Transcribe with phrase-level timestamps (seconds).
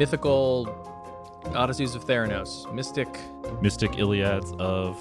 [0.00, 0.66] mythical
[1.54, 3.06] Odysseys of Theranos, mystic.
[3.60, 4.96] Mystic Iliads of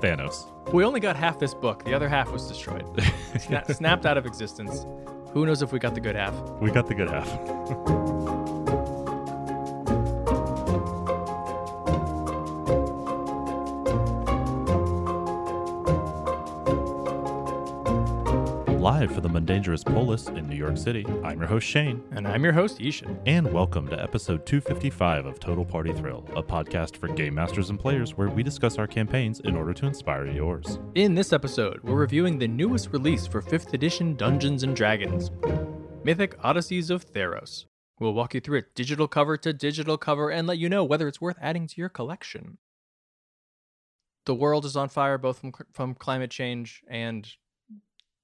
[0.00, 0.48] Thanos.
[0.72, 1.84] We only got half this book.
[1.84, 2.84] The other half was destroyed,
[3.34, 4.84] Sna- snapped out of existence.
[5.32, 6.34] Who knows if we got the good half?
[6.60, 7.28] We got the good half.
[19.32, 22.78] The Mundangerous Polis in New York City, I'm your host Shane, And I'm your host,
[22.82, 23.18] I-Hsien.
[23.24, 27.80] and welcome to episode 255 of Total Party Thrill, a podcast for game masters and
[27.80, 30.78] players where we discuss our campaigns in order to inspire yours.
[30.96, 35.30] In this episode, we're reviewing the newest release for 5th edition Dungeons and Dragons
[36.04, 37.64] Mythic Odysseys of Theros.
[37.98, 41.08] We'll walk you through it digital cover to digital cover and let you know whether
[41.08, 42.58] it's worth adding to your collection.
[44.26, 47.26] The world is on fire both from, from climate change and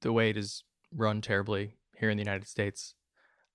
[0.03, 0.65] the way it is
[0.95, 2.95] run terribly here in the United States.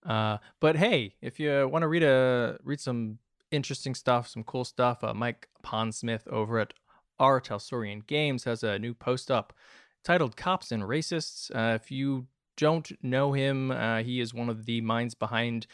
[0.05, 3.19] Uh, but hey, if you want to read a read some
[3.51, 6.73] interesting stuff, some cool stuff, uh, Mike Pondsmith over at
[7.19, 7.39] R.
[7.39, 9.53] Talsorian Games has a new post up
[10.03, 14.65] titled "Cops and Racists." Uh, if you don't know him, uh, he is one of
[14.65, 15.67] the minds behind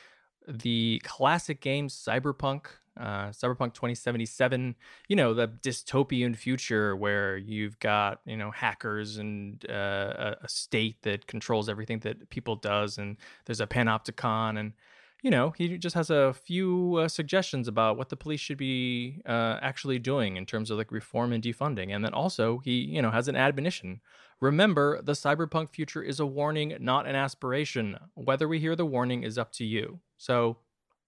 [0.47, 2.65] the classic game Cyberpunk,
[2.99, 4.75] uh, Cyberpunk 2077.
[5.07, 11.01] You know, the dystopian future where you've got you know hackers and uh, a, state
[11.03, 14.73] that controls everything that people does, and there's a panopticon and
[15.21, 19.21] you know, he just has a few uh, suggestions about what the police should be
[19.25, 21.93] uh, actually doing in terms of like reform and defunding.
[21.93, 23.99] And then also, he, you know, has an admonition.
[24.39, 27.97] Remember, the cyberpunk future is a warning, not an aspiration.
[28.13, 29.99] Whether we hear the warning is up to you.
[30.19, 30.57] So,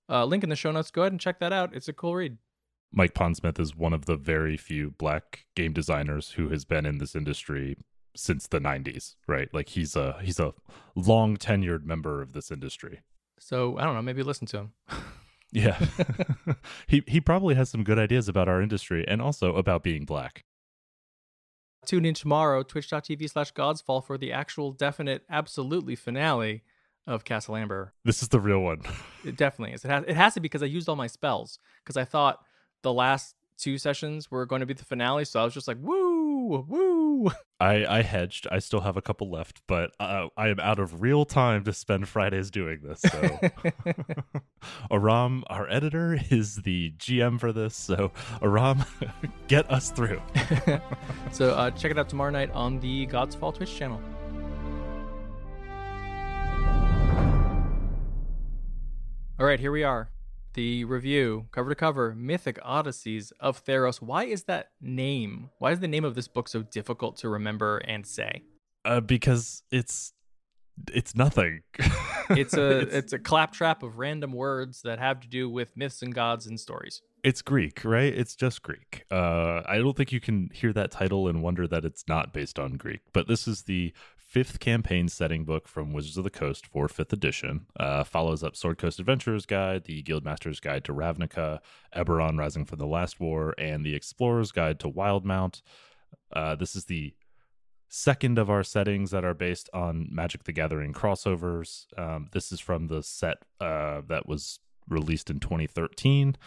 [0.10, 0.90] uh, link in the show notes.
[0.90, 1.76] Go ahead and check that out.
[1.76, 2.38] It's a cool read.
[2.94, 6.98] Mike Pondsmith is one of the very few black game designers who has been in
[6.98, 7.78] this industry
[8.16, 9.54] since the 90s, right?
[9.54, 10.54] Like he's a he's a
[10.96, 13.02] long tenured member of this industry.
[13.38, 14.72] So, I don't know, maybe listen to him.
[15.54, 15.78] Yeah.
[16.88, 20.46] he he probably has some good ideas about our industry and also about being black.
[21.86, 26.64] Tune in tomorrow, twitch.tv slash godsfall for the actual, definite, absolutely finale
[27.08, 27.94] of Castle Amber.
[28.06, 28.82] This is the real one.
[29.24, 29.86] It definitely is.
[29.86, 32.40] It has, it has to be because I used all my spells because I thought
[32.82, 35.26] the last two sessions were going to be the finale.
[35.26, 37.30] So I was just like, woo, woo.
[37.60, 38.48] I I hedged.
[38.52, 41.74] I still have a couple left, but uh, I am out of real time to
[41.74, 43.02] spend Fridays doing this.
[43.02, 43.40] So
[44.92, 47.76] Aram, our editor, is the GM for this.
[47.76, 48.84] So Aram,
[49.48, 50.20] get us through.
[51.32, 54.02] so uh, check it out tomorrow night on the Godsfall Twitch channel.
[59.42, 60.12] All right, here we are.
[60.54, 64.00] The review, cover to cover, Mythic Odysseys of Theros.
[64.00, 65.50] Why is that name?
[65.58, 68.44] Why is the name of this book so difficult to remember and say?
[68.86, 70.14] Uh, because it's
[70.94, 71.62] it's nothing.
[72.30, 76.16] It's a it's, a claptrap of random words that have to do with myths and
[76.16, 77.02] gods and stories.
[77.26, 78.14] it's Greek, right?
[78.14, 79.04] It's just Greek.
[79.12, 82.58] Uh, I don't think you can hear that title and wonder that it's not based
[82.58, 83.02] on Greek.
[83.12, 83.92] But this is the
[84.32, 87.66] fifth campaign setting book from Wizards of the Coast for fifth edition.
[87.78, 91.60] Uh, follows up Sword Coast Adventurer's Guide, the Guildmaster's Guide to Ravnica,
[91.94, 95.62] Eberron Rising from the Last War, and the Explorer's Guide to Wildemount.
[96.32, 97.14] Uh, this is the
[97.90, 101.88] second of our settings that are based on Magic the Gathering crossovers.
[102.00, 106.38] Um, this is from the set uh, that was released in 2013.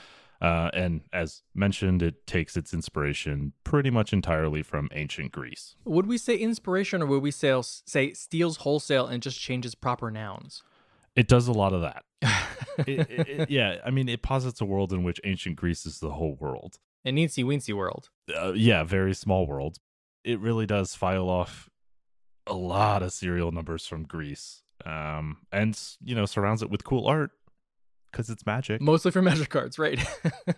[0.40, 5.76] Uh, and as mentioned, it takes its inspiration pretty much entirely from ancient Greece.
[5.84, 10.10] Would we say inspiration or would we say, say steals wholesale and just changes proper
[10.10, 10.62] nouns?
[11.16, 12.04] It does a lot of that.
[12.88, 16.00] It- it- it- yeah, I mean, it posits a world in which ancient Greece is
[16.00, 16.78] the whole world.
[17.04, 18.10] An eensy weensy world.
[18.36, 19.78] Uh, yeah, very small world.
[20.24, 21.70] It really does file off
[22.48, 27.06] a lot of serial numbers from Greece, um, and you know surrounds it with cool
[27.06, 27.30] art
[28.14, 28.80] because it's magic.
[28.80, 29.98] Mostly for magic cards, right?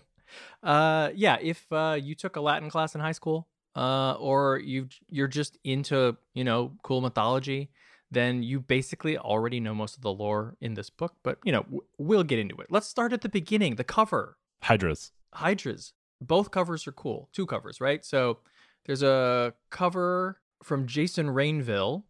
[0.63, 4.89] uh, yeah, if uh, you took a Latin class in high school, uh, or you
[5.09, 7.71] you're just into you know cool mythology,
[8.11, 11.15] then you basically already know most of the lore in this book.
[11.23, 12.69] But you know w- we'll get into it.
[12.71, 13.77] Let's start at the beginning.
[13.77, 15.13] The cover, Hydras.
[15.35, 15.93] Hydras.
[16.21, 17.29] Both covers are cool.
[17.33, 18.05] Two covers, right?
[18.05, 18.39] So
[18.87, 22.05] there's a cover from Jason Rainville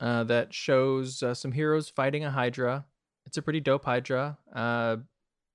[0.00, 2.84] uh, that shows uh, some heroes fighting a Hydra.
[3.32, 4.98] It's a pretty dope Hydra uh,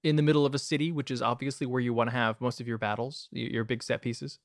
[0.03, 2.59] in the middle of a city, which is obviously where you want to have most
[2.59, 4.39] of your battles, your big set pieces.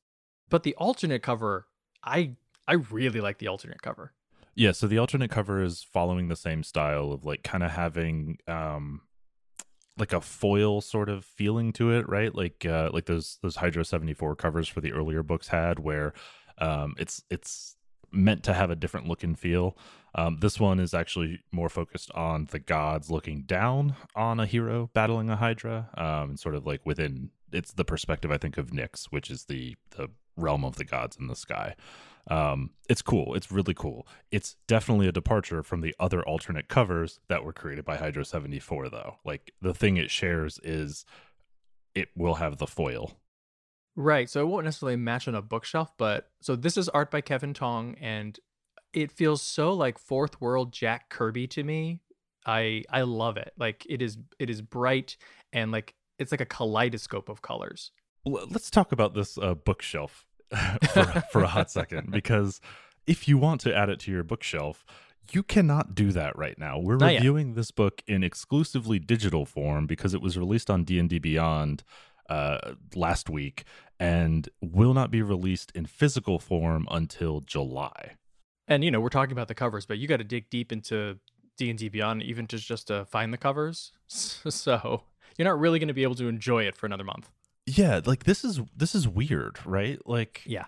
[0.51, 1.67] But the alternate cover,
[2.05, 2.33] I
[2.69, 4.13] I really like the alternate cover.
[4.55, 8.37] Yeah, so the alternate cover is following the same style of like kind of having
[8.47, 9.01] um
[9.97, 12.35] like a foil sort of feeling to it, right?
[12.35, 16.13] Like uh like those those Hydro74 covers for the earlier books had where
[16.59, 17.77] um it's it's
[18.13, 19.77] meant to have a different look and feel.
[20.15, 24.91] Um, this one is actually more focused on the gods looking down on a hero
[24.93, 28.71] battling a Hydra, um, and sort of like within it's the perspective I think of
[28.71, 31.75] Nyx, which is the the realm of the gods in the sky.
[32.31, 33.35] Um, it's cool.
[33.35, 34.07] It's really cool.
[34.31, 39.17] It's definitely a departure from the other alternate covers that were created by Hydro74, though.
[39.25, 41.05] Like the thing it shares is
[41.95, 43.13] it will have the foil.
[43.95, 44.29] Right.
[44.31, 47.53] So it won't necessarily match on a bookshelf, but so this is art by Kevin
[47.53, 48.39] Tong, and
[48.93, 52.01] it feels so like fourth world Jack Kirby to me.
[52.47, 53.53] I I love it.
[53.59, 55.17] Like it is it is bright
[55.53, 57.91] and like it's like a kaleidoscope of colors.
[58.25, 60.27] Let's talk about this uh, bookshelf
[60.93, 62.61] for, for a hot second because
[63.07, 64.85] if you want to add it to your bookshelf,
[65.33, 66.79] you cannot do that right now.
[66.79, 67.19] We're Not yet.
[67.19, 71.85] reviewing this book in exclusively digital form because it was released on D&D Beyond
[72.29, 73.65] uh, last week
[74.01, 78.13] and will not be released in physical form until July.
[78.69, 81.19] And you know, we're talking about the covers, but you got to dig deep into
[81.59, 83.93] D&D Beyond even just just to find the covers.
[84.09, 85.05] So,
[85.39, 87.31] you're not really going to be able to enjoy it for another month.
[87.67, 89.99] Yeah, like this is this is weird, right?
[90.07, 90.65] Like Yeah.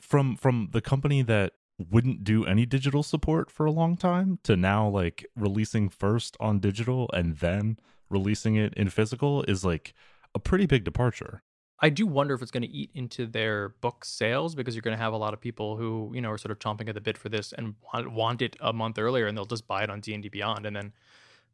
[0.00, 1.54] from from the company that
[1.90, 6.58] wouldn't do any digital support for a long time to now like releasing first on
[6.58, 7.78] digital and then
[8.10, 9.94] releasing it in physical is like
[10.38, 11.42] a pretty big departure.
[11.80, 14.96] I do wonder if it's going to eat into their book sales because you're going
[14.96, 17.00] to have a lot of people who, you know, are sort of chomping at the
[17.00, 19.90] bit for this and want, want it a month earlier and they'll just buy it
[19.90, 20.92] on D&D Beyond and then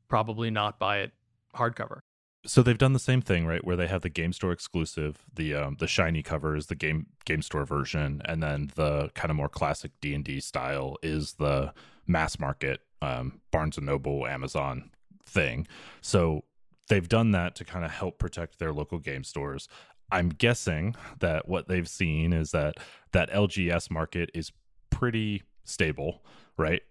[0.08, 1.12] probably not buy it
[1.54, 2.00] hardcover.
[2.46, 3.64] So they've done the same thing, right?
[3.64, 7.06] Where they have the game store exclusive, the um, the shiny cover is the game
[7.25, 11.34] game store version, and then the kind of more classic D and D style is
[11.34, 11.72] the
[12.06, 14.90] mass market um, Barnes and Noble, Amazon
[15.26, 15.66] thing.
[16.00, 16.44] So
[16.88, 19.69] they've done that to kind of help protect their local game stores.
[20.10, 22.75] I'm guessing that what they've seen is that
[23.12, 24.52] that LGS market is
[24.90, 26.22] pretty stable,
[26.56, 26.82] right?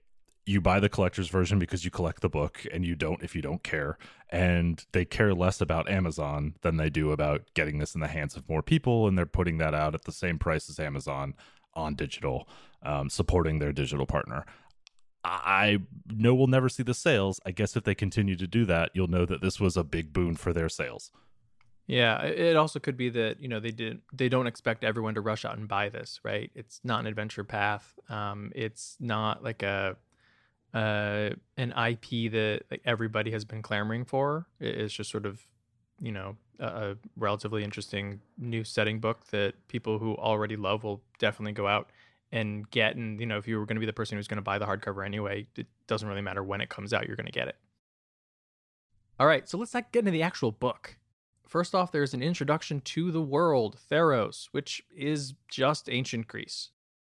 [0.46, 3.42] You buy the collector's version because you collect the book and you don't if you
[3.42, 3.98] don't care.
[4.30, 8.36] And they care less about Amazon than they do about getting this in the hands
[8.36, 9.08] of more people.
[9.08, 11.36] And they're putting that out at the same price as Amazon
[11.76, 12.48] on digital,
[12.84, 14.46] um, supporting their digital partner.
[15.24, 17.40] I know we'll never see the sales.
[17.46, 20.12] I guess if they continue to do that, you'll know that this was a big
[20.12, 21.12] boon for their sales.
[21.88, 25.22] Yeah, it also could be that you know they did they don't expect everyone to
[25.22, 26.50] rush out and buy this, right?
[26.56, 28.00] It's not an adventure path.
[28.10, 29.98] Um, it's not like a
[30.74, 34.48] uh an IP that like everybody has been clamoring for.
[34.60, 35.42] It's just sort of
[36.00, 41.04] you know a, a relatively interesting new setting book that people who already love will
[41.20, 41.90] definitely go out
[42.34, 42.98] and get.
[42.98, 44.58] And you know if you were going to be the person who's going to buy
[44.58, 47.08] the hardcover anyway, it doesn't really matter when it comes out.
[47.08, 47.56] You're going to get it.
[49.20, 50.98] All right, so let's not get into the actual book.
[51.48, 56.72] First off, there's an introduction to the world, Theros, which is just ancient Greece.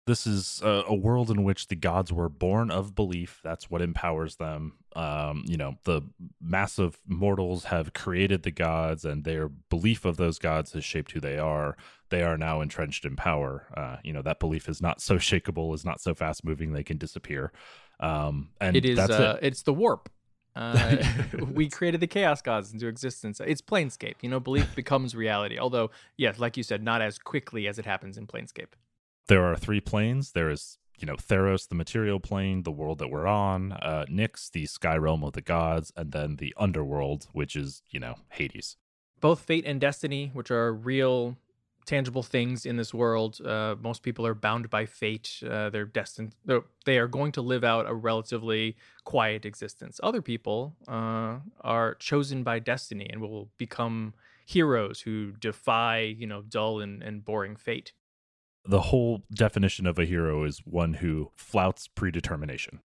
[0.07, 3.41] This is a, a world in which the gods were born of belief.
[3.43, 4.77] That's what empowers them.
[4.95, 6.01] Um, you know, the
[6.41, 11.19] massive mortals have created the gods, and their belief of those gods has shaped who
[11.19, 11.75] they are.
[12.09, 13.67] They are now entrenched in power.
[13.75, 16.83] Uh, you know, that belief is not so shakable, is not so fast moving, they
[16.83, 17.51] can disappear.
[17.99, 19.47] Um, and it is that's uh, it.
[19.47, 20.09] it's the warp.
[20.55, 21.03] Uh,
[21.51, 23.41] we created the chaos gods into existence.
[23.45, 24.15] It's Planescape.
[24.21, 25.59] You know, belief becomes reality.
[25.59, 28.71] Although, yes, like you said, not as quickly as it happens in Planescape.
[29.27, 30.31] There are three planes.
[30.31, 34.05] There is, you know, Theros, the material plane, the world that we're on, uh,
[34.53, 38.77] the sky realm of the gods, and then the underworld, which is, you know, Hades.
[39.19, 41.35] both fate and destiny, which are real,
[41.85, 43.39] tangible things in this world.
[43.45, 45.41] Uh, most people are bound by fate.
[45.47, 46.35] Uh, they're destined.
[46.45, 49.99] They're, they are going to live out a relatively quiet existence.
[50.03, 54.13] Other people uh, are chosen by destiny and will become
[54.45, 57.93] heroes who defy, you know, dull and, and boring fate.
[58.67, 62.81] The whole definition of a hero is one who flouts predetermination.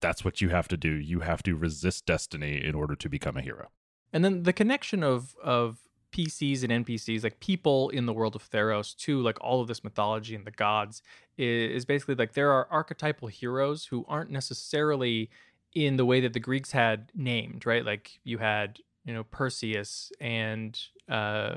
[0.00, 0.90] That's what you have to do.
[0.90, 3.70] You have to resist destiny in order to become a hero.
[4.12, 5.78] And then the connection of of
[6.14, 9.82] PCs and NPCs, like people in the world of Theros, to like all of this
[9.82, 11.02] mythology and the gods,
[11.36, 15.28] is, basically like there are archetypal heroes who aren't necessarily
[15.74, 17.84] in the way that the Greeks had named, right?
[17.84, 20.78] Like you had, you know, Perseus and
[21.08, 21.56] uh,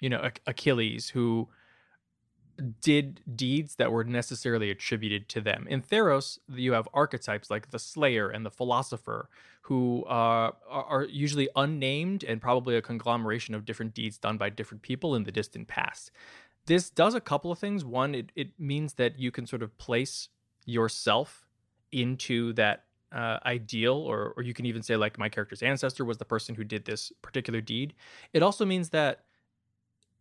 [0.00, 1.48] you know Ach- Achilles, who
[2.80, 5.66] did deeds that were necessarily attributed to them.
[5.68, 9.28] In Theros, you have archetypes like the Slayer and the Philosopher,
[9.62, 14.82] who uh, are usually unnamed and probably a conglomeration of different deeds done by different
[14.82, 16.10] people in the distant past.
[16.66, 17.84] This does a couple of things.
[17.84, 20.28] One, it, it means that you can sort of place
[20.64, 21.46] yourself
[21.90, 26.18] into that uh, ideal, or, or you can even say, like, my character's ancestor was
[26.18, 27.94] the person who did this particular deed.
[28.32, 29.24] It also means that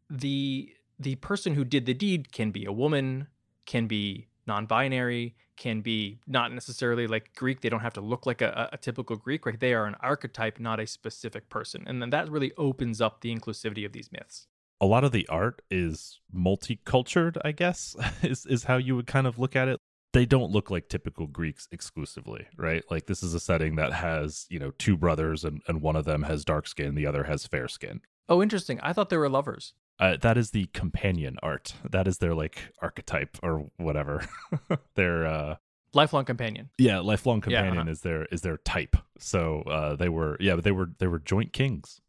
[0.09, 3.27] the the person who did the deed can be a woman,
[3.65, 7.61] can be non-binary, can be not necessarily like Greek.
[7.61, 9.45] They don't have to look like a, a typical Greek.
[9.45, 9.59] Right?
[9.59, 13.33] They are an archetype, not a specific person, and then that really opens up the
[13.35, 14.47] inclusivity of these myths.
[14.81, 19.27] A lot of the art is multicultural, I guess, is is how you would kind
[19.27, 19.79] of look at it.
[20.13, 22.83] They don't look like typical Greeks exclusively, right?
[22.89, 26.05] Like this is a setting that has, you know, two brothers and, and one of
[26.05, 27.99] them has dark skin, the other has fair skin.
[28.29, 28.79] Oh, interesting.
[28.79, 29.73] I thought they were lovers.
[29.99, 31.73] Uh, that is the companion art.
[31.89, 34.25] That is their like archetype or whatever.
[34.95, 35.55] their uh
[35.93, 36.69] lifelong companion.
[36.77, 37.91] Yeah, lifelong companion Yeah, uh-huh.
[37.91, 38.97] is their is their type.
[39.19, 42.01] So uh they were yeah, they were they were joint kings.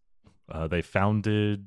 [0.50, 1.66] Uh they founded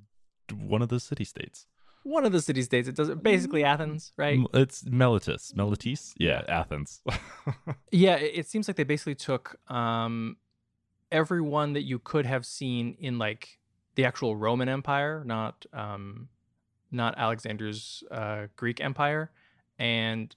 [0.53, 1.67] one of the city states.
[2.03, 2.87] One of the city states.
[2.87, 4.39] It does basically Athens, right?
[4.53, 5.53] It's Melitus.
[5.53, 6.13] Meletis?
[6.17, 7.01] Yeah, Athens.
[7.91, 10.37] Yeah, it, it seems like they basically took um
[11.11, 13.58] everyone that you could have seen in like
[13.99, 16.29] the actual Roman Empire, not um
[16.89, 19.29] not Alexander's uh Greek Empire,
[19.77, 20.33] and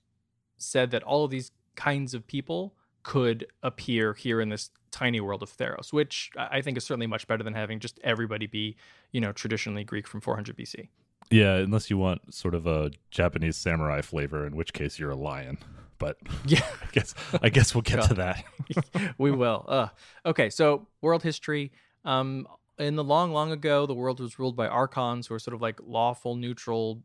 [0.59, 5.43] said that all of these kinds of people could appear here in this tiny world
[5.43, 8.77] of Theros, which I think is certainly much better than having just everybody be,
[9.13, 10.89] you know, traditionally Greek from 400 BC.
[11.31, 15.17] yeah, unless you want sort of a Japanese samurai flavor, in which case you're a
[15.17, 15.59] lion.
[15.99, 16.67] But Yeah.
[16.83, 18.45] I guess I guess we'll get to that.
[19.19, 19.65] we will.
[19.69, 19.89] Uh,
[20.27, 21.71] okay, so world history.
[22.05, 22.47] Um,
[22.79, 25.63] in the long, long ago, the world was ruled by archons, who are sort of
[25.63, 27.03] like lawful, neutral,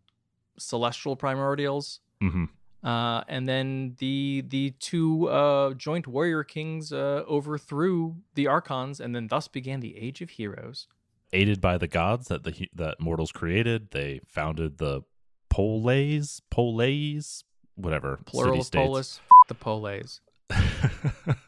[0.57, 2.00] celestial primordials.
[2.21, 2.45] hmm
[2.83, 9.15] Uh, and then the the two uh, joint warrior kings uh, overthrew the archons, and
[9.15, 10.88] then thus began the Age of Heroes.
[11.33, 15.01] Aided by the gods that the that mortals created, they founded the
[15.50, 17.43] Poles, Poles,
[17.75, 19.19] whatever Plural of polis.
[19.19, 20.21] F- the poles.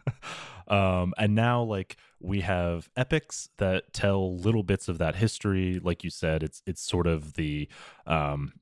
[0.69, 5.79] um, and now like we have epics that tell little bits of that history.
[5.81, 7.67] Like you said, it's it's sort of the
[8.05, 8.53] um,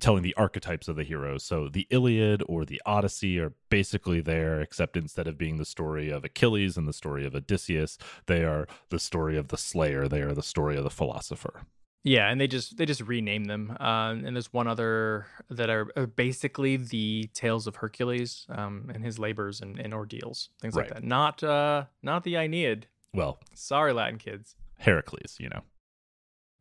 [0.00, 1.44] telling the archetypes of the heroes.
[1.44, 6.10] So the Iliad or the Odyssey are basically there, except instead of being the story
[6.10, 10.08] of Achilles and the story of Odysseus, they are the story of the Slayer.
[10.08, 11.62] They are the story of the philosopher.
[12.08, 13.76] Yeah, and they just they just rename them.
[13.78, 19.04] Um, and there's one other that are, are basically the tales of Hercules um, and
[19.04, 21.04] his labors and, and ordeals, things like that.
[21.04, 22.86] Not uh, not the Aeneid.
[23.12, 24.56] Well, Sorry, Latin kids.
[24.78, 25.62] Heracles, you know.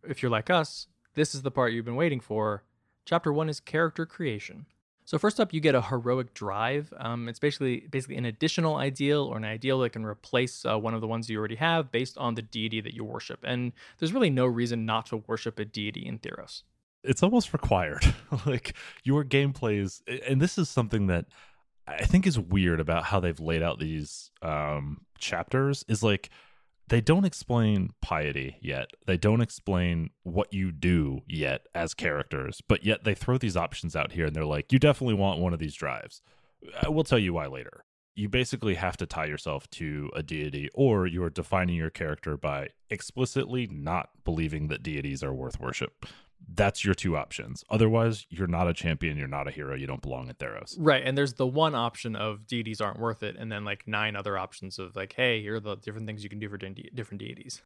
[0.04, 2.64] If you're like us, this is the part you've been waiting for.
[3.06, 4.66] Chapter one is character creation.
[5.08, 6.94] So first up, you get a heroic drive.
[6.98, 10.94] Um, it's basically basically an additional ideal or an ideal that can replace uh, one
[10.94, 13.40] of the ones you already have based on the deity that you worship.
[13.46, 16.64] And there's really no reason not to worship a deity in Theros.
[17.06, 18.04] it's almost required.
[18.46, 21.28] like your gameplay is, and this is something that
[21.88, 25.86] I think is weird about how they've laid out these um, chapters.
[25.88, 26.30] Is like
[26.90, 28.88] they don't explain piety yet.
[29.06, 33.96] They don't explain what you do yet as characters, but yet they throw these options
[33.96, 36.22] out here, and they're like, you definitely want one of these drives.
[36.82, 37.84] I will tell you why later.
[38.16, 42.36] You basically have to tie yourself to a deity, or you are defining your character
[42.36, 46.06] by explicitly not believing that deities are worth worship
[46.54, 47.64] that's your two options.
[47.70, 50.76] Otherwise, you're not a champion, you're not a hero, you don't belong at Theros.
[50.78, 54.16] Right, and there's the one option of deities aren't worth it, and then like nine
[54.16, 56.90] other options of like, hey, here are the different things you can do for de-
[56.94, 57.62] different deities.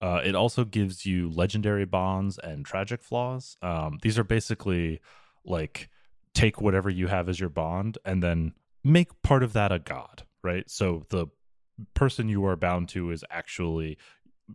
[0.00, 3.56] Uh, it also gives you legendary bonds and tragic flaws.
[3.62, 5.00] Um, these are basically
[5.44, 5.88] like
[6.34, 8.52] take whatever you have as your bond and then
[8.82, 10.68] make part of that a god, right?
[10.68, 11.28] So the
[11.94, 13.96] person you are bound to is actually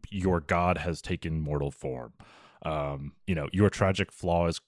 [0.09, 2.13] your god has taken mortal form.
[2.63, 4.59] Um, you know, your tragic flaw is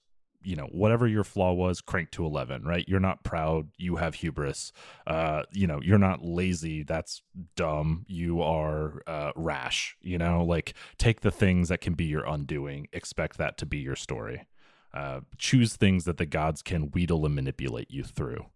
[0.44, 2.84] you know whatever your flaw was crank to 11 right?
[2.88, 3.68] You're not proud.
[3.76, 4.72] You have hubris.
[5.06, 6.82] Uh you know you're not lazy.
[6.82, 7.22] That's
[7.56, 8.04] dumb.
[8.08, 10.44] You are uh rash you know?
[10.44, 12.88] Like take the things that can be your undoing.
[12.92, 14.46] Expect that to be your story.
[14.92, 18.46] Uh choose things that the gods can wheedle and manipulate you through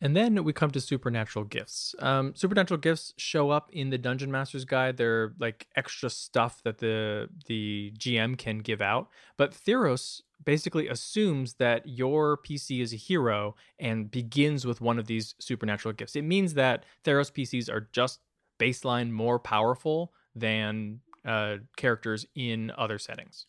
[0.00, 1.94] And then we come to supernatural gifts.
[2.00, 4.98] Um, supernatural gifts show up in the Dungeon Master's Guide.
[4.98, 9.08] They're like extra stuff that the the GM can give out.
[9.38, 15.06] But Theros basically assumes that your PC is a hero and begins with one of
[15.06, 16.14] these supernatural gifts.
[16.14, 18.20] It means that Theros PCs are just
[18.58, 23.46] baseline more powerful than uh, characters in other settings.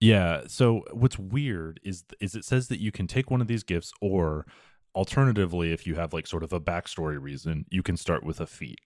[0.00, 0.42] Yeah.
[0.46, 3.92] So what's weird is is it says that you can take one of these gifts,
[4.00, 4.46] or
[4.94, 8.46] alternatively, if you have like sort of a backstory reason, you can start with a
[8.46, 8.80] feat.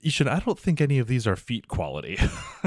[0.00, 0.28] You should.
[0.28, 2.18] I don't think any of these are feat quality.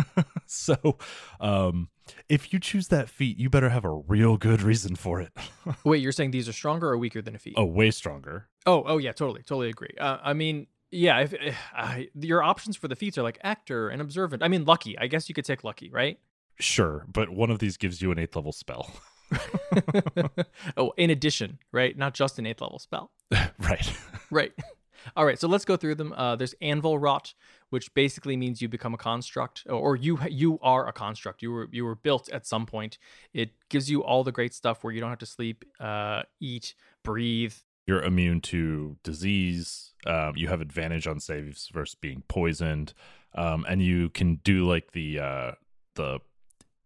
[0.46, 0.98] so,
[1.40, 1.90] um,
[2.28, 5.32] if you choose that feat, you better have a real good reason for it.
[5.86, 7.54] Wait, you're saying these are stronger or weaker than a feat?
[7.56, 8.50] oh, way stronger.
[8.66, 9.96] Oh, oh yeah, totally, totally agree.
[9.98, 13.90] Uh, I mean, yeah, if eh, I, your options for the feats are like actor
[13.90, 14.44] and observant.
[14.44, 14.98] I mean, lucky.
[15.00, 16.20] I guess you could take lucky, right?
[16.60, 18.92] Sure, but one of these gives you an eighth level spell.
[20.78, 21.98] oh, in addition, right?
[21.98, 23.12] Not just an eighth level spell.
[23.60, 23.92] right.
[24.34, 24.54] Right.
[25.18, 26.14] All right, so let's go through them.
[26.14, 27.34] Uh, there's Anvilwrought,
[27.70, 31.42] which basically means you become a construct, or you you are a construct.
[31.42, 32.98] You were you were built at some point.
[33.34, 36.76] It gives you all the great stuff where you don't have to sleep, uh, eat,
[37.04, 37.56] breathe.
[37.88, 39.92] You're immune to disease.
[40.06, 42.94] Um, you have advantage on saves versus being poisoned,
[43.36, 45.52] um, and you can do like the uh,
[45.96, 46.20] the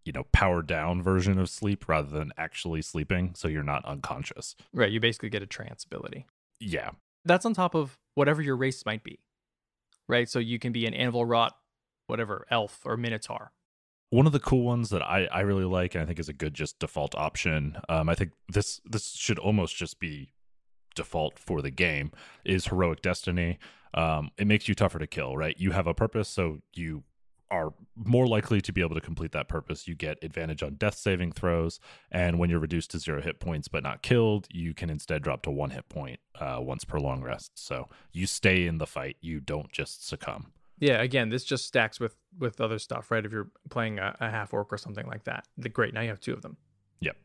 [0.05, 4.55] you know power down version of sleep rather than actually sleeping, so you're not unconscious.
[4.74, 6.25] Right, you basically get a trance ability.
[6.59, 6.91] Yeah,
[7.25, 9.19] that's on top of whatever your race might be,
[10.07, 10.29] right?
[10.29, 11.51] So you can be an anvilwrought,
[12.07, 13.51] whatever, elf or minotaur.
[14.12, 16.33] One of the cool ones that I, I really like and I think is a
[16.33, 17.77] good just default option.
[17.89, 20.29] Um, I think this this should almost just be
[20.95, 22.12] default for the game
[22.45, 23.59] is heroic destiny.
[23.93, 25.55] Um, it makes you tougher to kill, right?
[25.57, 27.03] You have a purpose, so you
[27.55, 29.88] are more likely to be able to complete that purpose.
[29.88, 31.79] You get advantage on death saving throws,
[32.12, 35.41] and when you're reduced to zero hit points but not killed, you can instead drop
[35.43, 37.51] to one hit point uh, once per long rest.
[37.55, 39.17] So you stay in the fight.
[39.21, 40.51] You don't just succumb.
[40.79, 43.25] Yeah, again, this just stacks with with other stuff, right?
[43.25, 45.93] If you're playing a, a half orc or something like that, the, great.
[45.93, 46.57] Now you have two of them.
[47.00, 47.15] Yep.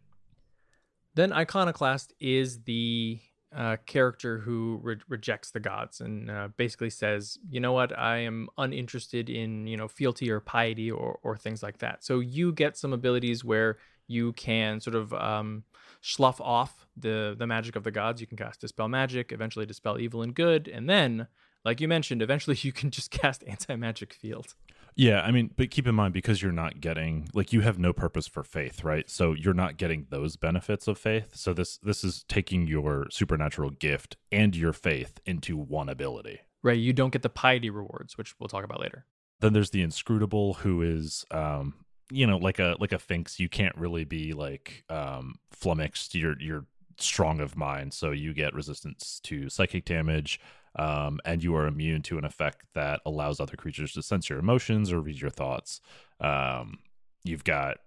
[1.15, 3.19] Then Iconoclast is the
[3.55, 8.19] uh, character who re- rejects the gods and uh, basically says, you know what, I
[8.19, 12.05] am uninterested in you know fealty or piety or or things like that.
[12.05, 15.65] So you get some abilities where you can sort of um,
[16.01, 18.21] slough off the the magic of the gods.
[18.21, 21.27] You can cast dispel magic, eventually dispel evil and good, and then,
[21.65, 24.55] like you mentioned, eventually you can just cast anti magic field.
[25.01, 27.95] Yeah, I mean, but keep in mind because you're not getting like you have no
[27.95, 29.09] purpose for faith, right?
[29.09, 31.35] So you're not getting those benefits of faith.
[31.37, 36.41] So this this is taking your supernatural gift and your faith into one ability.
[36.63, 39.07] Right, you don't get the piety rewards, which we'll talk about later.
[39.41, 41.77] Then there's the inscrutable who is um
[42.11, 46.15] you know, like a like a Sphinx, you can't really be like um flummoxed.
[46.15, 46.67] You're you're
[46.99, 50.41] strong of mind, so you get resistance to psychic damage,
[50.77, 54.39] um, and you are immune to an effect that allows other creatures to sense your
[54.39, 55.81] emotions or read your thoughts.
[56.21, 56.79] Um,
[57.25, 57.79] you've got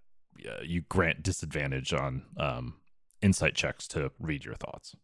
[0.48, 2.76] uh, you grant disadvantage on um,
[3.22, 4.96] insight checks to read your thoughts.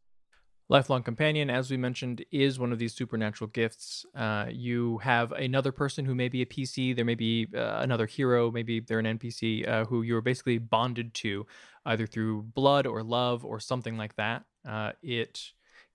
[0.71, 4.05] Lifelong Companion, as we mentioned, is one of these supernatural gifts.
[4.13, 8.05] Uh, you have another person who may be a PC, there may be uh, another
[8.05, 11.47] hero, maybe they're an NPC uh, who you're basically bonded to
[11.87, 14.43] either through blood or love or something like that.
[14.67, 15.41] Uh, it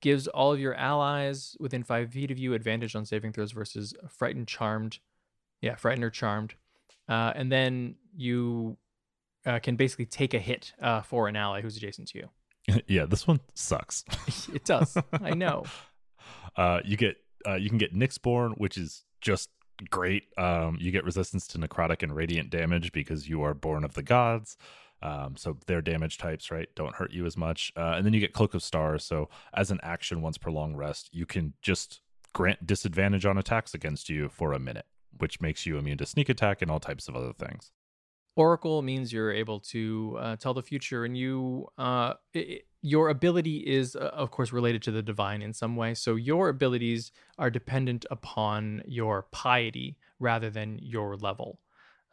[0.05, 3.95] gives all of your allies within five feet of you advantage on saving throws versus
[4.11, 4.99] frightened, charmed.
[5.63, 6.55] Yeah, frightened or charmed.
[7.09, 8.77] Uh, and then you
[9.47, 12.83] uh, can basically take a hit uh, for an ally who's adjacent to you.
[12.87, 14.05] yeah, this one sucks.
[14.53, 14.97] it does.
[15.13, 15.65] I know.
[16.57, 17.17] Uh, you get
[17.49, 19.51] uh, you can get Nyxborn, which is just
[19.91, 20.29] great.
[20.39, 24.05] Um, you get resistance to necrotic and radiant damage because you are born of the
[24.05, 24.57] gods.
[25.05, 27.73] Um, so their damage types, right, don't hurt you as much.
[27.77, 29.05] Uh, and then you get Cloak of Stars.
[29.05, 32.01] So as an action, once per long rest, you can just
[32.33, 34.87] grant disadvantage on attacks against you for a minute,
[35.19, 37.71] which makes you immune to sneak attack and all types of other things.
[38.37, 43.59] Oracle means you're able to uh, tell the future, and you uh, it, your ability
[43.59, 45.95] is, uh, of course, related to the divine in some way.
[45.95, 51.61] So your abilities are dependent upon your piety rather than your level.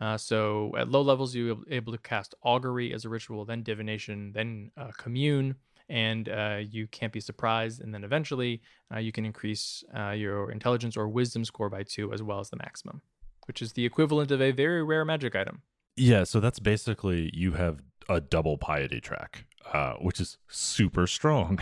[0.02, 4.32] Uh, so at low levels, you're able to cast augury as a ritual, then divination,
[4.34, 5.56] then uh, commune,
[5.90, 7.82] and uh, you can't be surprised.
[7.82, 8.62] And then eventually,
[8.92, 12.50] uh, you can increase uh, your intelligence or wisdom score by two, as well as
[12.50, 13.02] the maximum,
[13.46, 15.62] which is the equivalent of a very rare magic item.
[15.96, 21.60] Yeah, so that's basically you have a double piety track, uh, which is super strong.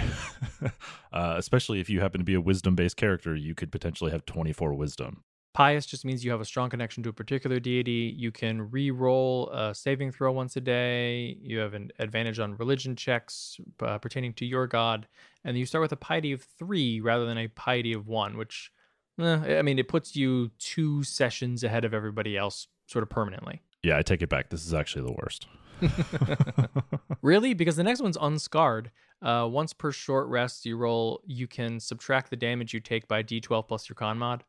[1.11, 4.75] especially if you happen to be a wisdom based character, you could potentially have 24
[4.75, 5.23] wisdom.
[5.53, 8.13] Pious just means you have a strong connection to a particular deity.
[8.15, 11.37] You can re-roll a saving throw once a day.
[11.41, 15.07] You have an advantage on religion checks uh, pertaining to your god,
[15.43, 18.71] and you start with a piety of three rather than a piety of one, which,
[19.19, 23.63] eh, I mean, it puts you two sessions ahead of everybody else, sort of permanently.
[23.81, 24.51] Yeah, I take it back.
[24.51, 25.47] This is actually the worst.
[27.23, 27.55] really?
[27.55, 28.91] Because the next one's unscarred.
[29.21, 33.23] Uh, once per short rest you roll, you can subtract the damage you take by
[33.23, 34.43] d12 plus your con mod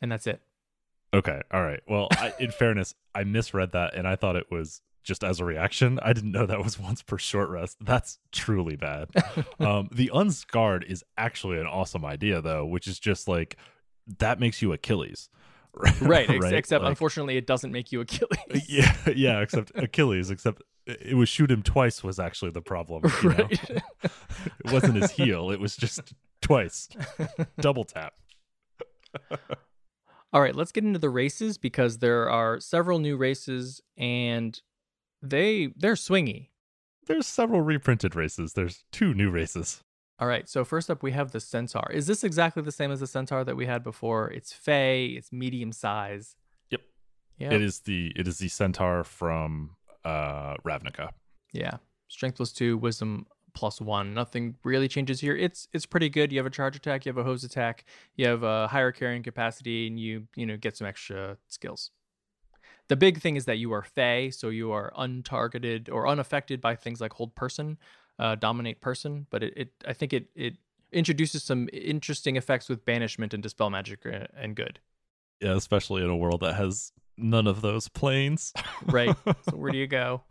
[0.00, 0.40] and that's it.
[1.12, 1.80] Okay, all right.
[1.88, 5.44] Well, I, in fairness, I misread that and I thought it was just as a
[5.44, 5.98] reaction.
[6.02, 7.78] I didn't know that was once per short rest.
[7.80, 9.08] That's truly bad.
[9.60, 13.56] um, the unscarred is actually an awesome idea, though, which is just like
[14.18, 15.28] that makes you Achilles.
[16.00, 16.54] right, ex- right?
[16.54, 18.68] except like, unfortunately it doesn't make you Achilles.
[18.68, 23.02] Yeah, yeah, except Achilles, except it was shoot him twice was actually the problem.
[23.22, 23.70] right.
[23.70, 26.88] it wasn't his heel, it was just twice.
[27.60, 28.14] Double tap.
[30.32, 34.60] All right, let's get into the races because there are several new races and
[35.22, 36.48] they they're swingy.
[37.06, 38.52] there's several reprinted races.
[38.52, 39.82] There's two new races.
[40.20, 40.48] All right.
[40.48, 41.90] So first up, we have the Centaur.
[41.90, 44.30] Is this exactly the same as the Centaur that we had before?
[44.30, 45.06] It's Fey.
[45.06, 46.36] It's medium size.
[46.70, 46.82] Yep.
[47.38, 47.52] Yeah.
[47.54, 51.08] It is the it is the centaur from uh Ravnica.
[51.52, 51.78] Yeah.
[52.08, 54.14] Strength plus two, wisdom plus one.
[54.14, 55.36] Nothing really changes here.
[55.36, 56.32] It's it's pretty good.
[56.32, 57.84] You have a charge attack, you have a hose attack,
[58.16, 61.90] you have a higher carrying capacity, and you you know get some extra skills.
[62.88, 66.74] The big thing is that you are Fey, so you are untargeted or unaffected by
[66.74, 67.78] things like hold person,
[68.18, 69.26] uh, dominate person.
[69.30, 70.54] But it, it I think it it
[70.92, 74.80] introduces some interesting effects with banishment and dispel magic uh, and good.
[75.40, 78.52] Yeah, especially in a world that has none of those planes.
[78.86, 79.16] Right.
[79.48, 80.22] so where do you go?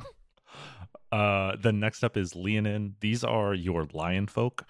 [1.12, 2.96] Uh, then next up is Leonin.
[3.00, 4.66] These are your lion folk.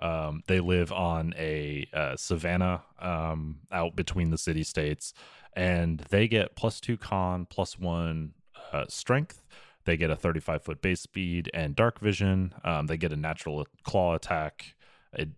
[0.00, 5.14] Um, they live on a uh, savanna um, out between the city states,
[5.52, 8.32] and they get plus two con, plus one
[8.72, 9.44] uh, strength.
[9.84, 12.54] They get a 35 foot base speed and dark vision.
[12.64, 14.74] Um, they get a natural claw attack,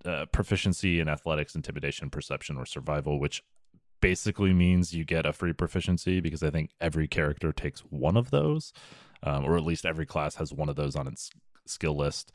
[0.05, 3.43] uh, proficiency in athletics, intimidation, perception, or survival, which
[4.01, 8.31] basically means you get a free proficiency because I think every character takes one of
[8.31, 8.73] those
[9.25, 11.31] um, or at least every class has one of those on its
[11.67, 12.31] skill list.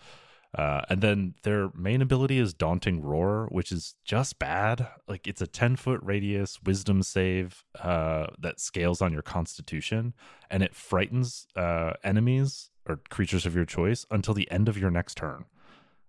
[0.57, 4.87] Uh, and then their main ability is Daunting Roar, which is just bad.
[5.07, 10.15] Like it's a 10 foot radius wisdom save uh, that scales on your constitution
[10.49, 14.89] and it frightens uh, enemies or creatures of your choice until the end of your
[14.89, 15.45] next turn.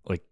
[0.09, 0.25] Like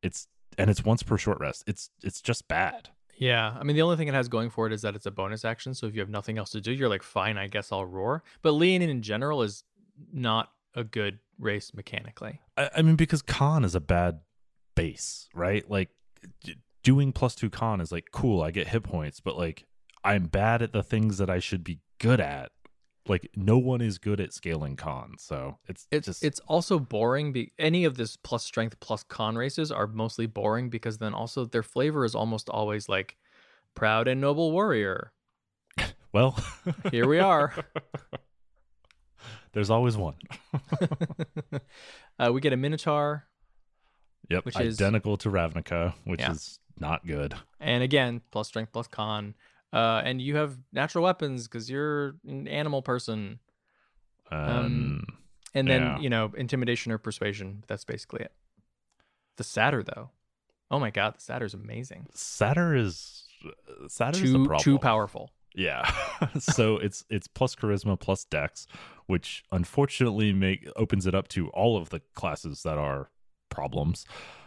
[0.00, 1.64] it's, and it's once per short rest.
[1.66, 2.90] It's, it's just bad.
[3.18, 5.10] Yeah, I mean the only thing it has going for it is that it's a
[5.10, 5.74] bonus action.
[5.74, 8.22] So if you have nothing else to do, you're like, fine, I guess I'll roar.
[8.42, 9.64] But Leonin in general is
[10.12, 12.40] not a good race mechanically.
[12.56, 14.20] I, I mean, because con is a bad
[14.74, 15.68] base, right?
[15.68, 15.90] Like
[16.82, 18.42] doing plus two con is like cool.
[18.42, 19.64] I get hit points, but like
[20.04, 22.52] I'm bad at the things that I should be good at.
[23.08, 27.32] Like no one is good at scaling con, so it's It's just it's also boring.
[27.32, 31.44] Be any of this plus strength plus con races are mostly boring because then also
[31.44, 33.16] their flavor is almost always like
[33.76, 35.12] proud and noble warrior.
[36.12, 36.36] well.
[36.90, 37.54] Here we are.
[39.56, 40.16] There's always one.
[42.18, 43.24] uh, we get a minotaur,
[44.28, 46.32] Yep, Which is- identical to Ravnica, which Yeah.
[46.32, 47.34] is not good.
[47.58, 49.34] and again plus strength plus con.
[49.72, 53.38] Uh, and you have natural weapons because you're an animal person.
[54.30, 55.06] Um,
[55.54, 55.98] And then Yeah.
[56.00, 57.64] you know intimidation or persuasion.
[57.66, 58.32] That's basically it.
[59.36, 60.10] The satyr though,
[60.70, 62.08] oh my god, the satyr's amazing.
[62.12, 63.22] Satyr is
[63.88, 64.64] Satyr is the Too problem.
[64.64, 65.30] too powerful.
[65.56, 65.90] Yeah.
[66.38, 68.66] so it's it's plus charisma plus dex,
[69.06, 73.10] which unfortunately make opens it up to all of the classes that are
[73.48, 74.04] problems.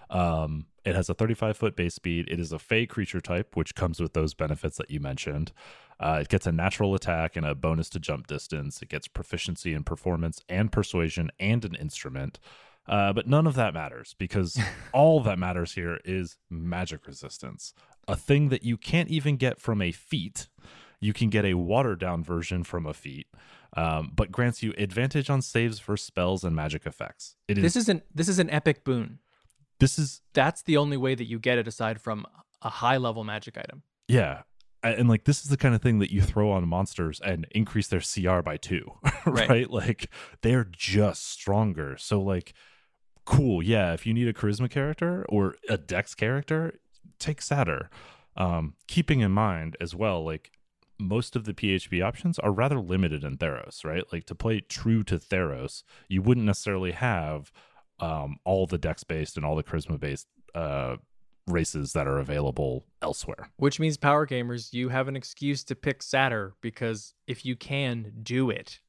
[0.09, 2.27] Um it has a 35 foot base speed.
[2.29, 5.51] It is a fey creature type, which comes with those benefits that you mentioned.
[5.99, 8.81] Uh, it gets a natural attack and a bonus to jump distance.
[8.81, 12.39] It gets proficiency in performance and persuasion and an instrument.
[12.87, 14.59] Uh, but none of that matters because
[14.93, 17.73] all that matters here is magic resistance,
[18.07, 20.47] a thing that you can't even get from a feat.
[21.01, 23.27] You can get a watered down version from a feat,
[23.77, 27.35] um, but grants you advantage on saves for spells and magic effects.
[27.47, 29.19] It is This is an this is an epic boon.
[29.79, 32.25] this is That's the only way that you get it aside from
[32.61, 33.83] a high level magic item.
[34.07, 34.41] yeah.
[34.81, 37.87] And like this is the kind of thing that you throw on monsters and increase
[37.87, 38.89] their CR by two,
[39.25, 39.49] right?
[39.49, 39.69] Right.
[39.69, 40.09] Like
[40.41, 41.97] they're just stronger.
[41.97, 42.53] So like,
[43.25, 43.91] cool, yeah.
[43.93, 46.79] If you need a charisma character or a dex character,
[47.19, 47.89] take Satyr.
[48.37, 50.51] Um, keeping in mind as well, like
[50.99, 54.03] most of the PHB options are rather limited in Theros, right?
[54.11, 57.51] Like to play true to Theros, you wouldn't necessarily have
[57.99, 60.97] um, all the dex based and all the charisma based uh,
[61.47, 63.49] races that are available elsewhere.
[63.57, 68.11] Which means power gamers, you have an excuse to pick Satyr because if you can,
[68.21, 68.79] do it.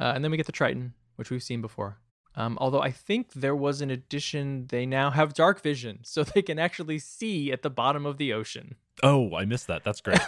[0.00, 2.00] Uh, and then we get the Triton, which we've seen before.
[2.36, 6.42] Um, although I think there was an addition, they now have dark vision, so they
[6.42, 8.76] can actually see at the bottom of the ocean.
[9.02, 9.84] Oh, I missed that.
[9.84, 10.20] That's great.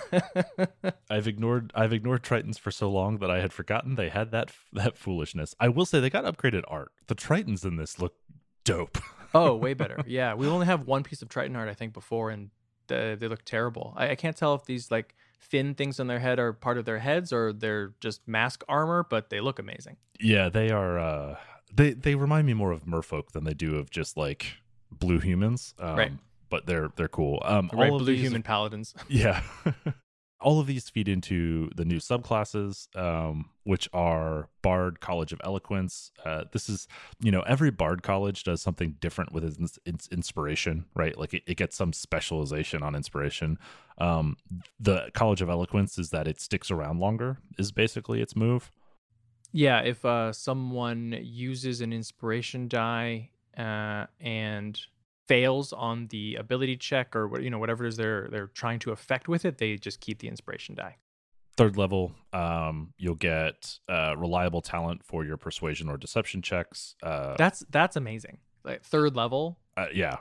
[1.10, 4.52] I've ignored I've ignored Tritons for so long that I had forgotten they had that
[4.72, 5.54] that foolishness.
[5.58, 6.92] I will say they got upgraded art.
[7.08, 8.14] The Tritons in this look
[8.64, 8.98] dope.
[9.34, 9.98] oh, way better.
[10.06, 12.50] Yeah, we only have one piece of Triton art, I think, before, and
[12.88, 13.92] the, they look terrible.
[13.96, 16.84] I, I can't tell if these like fin things on their head are part of
[16.84, 19.96] their heads or they're just mask armor, but they look amazing.
[20.20, 20.98] yeah, they are.
[20.98, 21.36] uh
[21.74, 24.54] They they remind me more of Merfolk than they do of just like
[24.90, 25.74] blue humans.
[25.78, 26.12] Um, Right.
[26.48, 27.40] But they're they're cool.
[27.44, 28.94] Um, Right, all of blue these- human paladins.
[29.08, 29.42] Yeah.
[30.42, 36.12] All of these feed into the new subclasses, um, which are Bard College of Eloquence.
[36.24, 36.88] Uh, this is,
[37.20, 41.18] you know, every Bard college does something different with its, its inspiration, right?
[41.18, 43.58] Like it, it gets some specialization on inspiration.
[43.98, 44.38] Um,
[44.78, 48.70] the College of Eloquence is that it sticks around longer, is basically its move.
[49.52, 54.80] Yeah, if uh, someone uses an inspiration die uh, and
[55.26, 58.78] fails on the ability check or what you know whatever it is they're they're trying
[58.80, 60.96] to affect with it, they just keep the inspiration die.
[61.56, 66.94] Third level, um, you'll get uh, reliable talent for your persuasion or deception checks.
[67.02, 68.38] Uh, That's that's amazing.
[68.64, 70.16] Like third level, uh, yeah,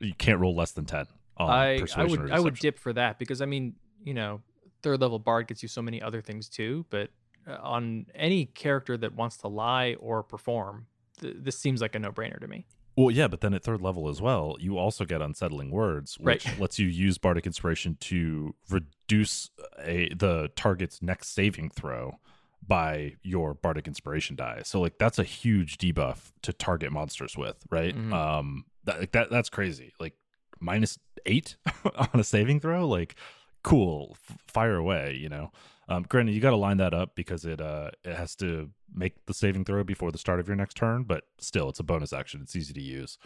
[0.00, 1.06] you can't roll less than ten.
[1.36, 4.40] On I I persuasion would I would dip for that because I mean you know
[4.82, 7.10] third level bard gets you so many other things too, but
[7.46, 10.86] on any character that wants to lie or perform,
[11.20, 12.66] th- this seems like a no brainer to me.
[12.96, 16.46] Well, yeah, but then at third level as well, you also get unsettling words, which
[16.46, 16.58] Right.
[16.60, 19.50] lets you use bardic inspiration to reduce
[19.82, 22.18] a the target's next saving throw
[22.66, 24.62] by your bardic inspiration die.
[24.64, 27.94] So like that's a huge debuff to target monsters with, right?
[27.96, 28.12] Mhm.
[28.12, 29.92] Um, that, like, that that's crazy.
[29.98, 30.14] Like
[30.60, 31.56] minus eight
[31.96, 33.16] on a saving throw, like
[33.64, 35.50] cool, f- fire away, you know.
[35.88, 39.26] Um, granted, you got to line that up because it uh it has to make
[39.26, 42.12] the saving throw before the start of your next turn, but still, it's a bonus
[42.12, 42.40] action.
[42.42, 43.18] It's easy to use.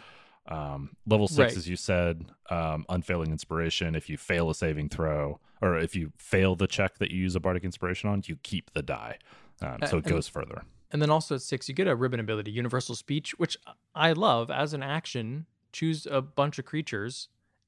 [0.47, 1.57] Um, level six, Right.
[1.57, 3.93] as you said, um, unfailing inspiration.
[3.95, 7.35] If you fail a saving throw, or if you fail the check that you use
[7.35, 9.19] a bardic inspiration on, you keep the die.
[9.61, 10.63] Um, so it goes further.
[10.91, 13.57] And then also at six, you get a ribbon ability, universal speech, which
[13.93, 15.45] I love as an action.
[15.71, 17.27] Choose a bunch of creatures,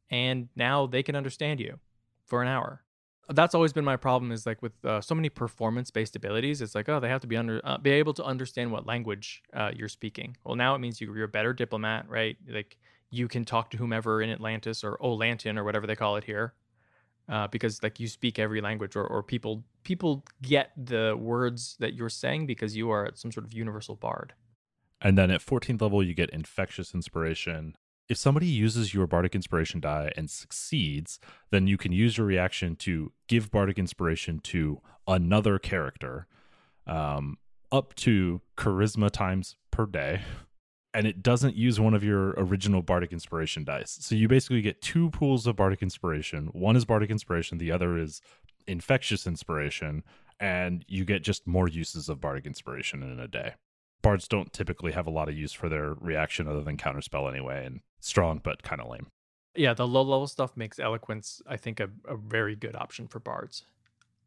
[0.10, 1.80] and now they can understand you
[2.26, 2.82] for an hour.
[3.34, 4.32] That's always been my problem.
[4.32, 7.38] Is like with uh, so many performance-based abilities, it's like oh, they have to be
[7.38, 10.38] under uh, be able to understand what language uh, you're speaking.
[10.44, 12.38] Well, now it means you, you're a better diplomat, right?
[12.48, 12.78] Like
[13.10, 16.54] you can talk to whomever in Atlantis or Olantin or whatever they call it here,
[17.30, 21.94] uh, because like you speak every language, or, or people people get the words that
[21.94, 24.34] you're saying because you are some sort of universal bard.
[25.02, 27.76] And then at 14th level, you get infectious inspiration.
[28.12, 31.18] If somebody uses your bardic inspiration die and succeeds,
[31.50, 36.28] then you can use your reaction to give bardic inspiration to another character,
[36.86, 37.38] um,
[37.72, 40.24] up to charisma times per day.
[40.94, 43.98] And it doesn't use one of your original bardic inspiration dice.
[44.02, 46.48] So you basically get two pools of bardic inspiration.
[46.48, 48.22] One is bardic inspiration, the other is
[48.68, 50.04] infectious inspiration,
[50.38, 53.54] and you get just more uses of bardic inspiration in a day
[54.02, 57.66] bards don't typically have a lot of use for their reaction other than counterspell anyway
[57.66, 59.08] and strong but kind of lame
[59.56, 63.20] Yeah, the low level stuff makes eloquence, I think, a, a very good option for
[63.20, 63.66] bards.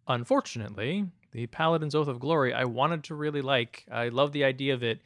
[0.06, 3.86] Unfortunately, the Paladin's Oath of Glory, I wanted to really like.
[3.90, 5.00] I love the idea of it.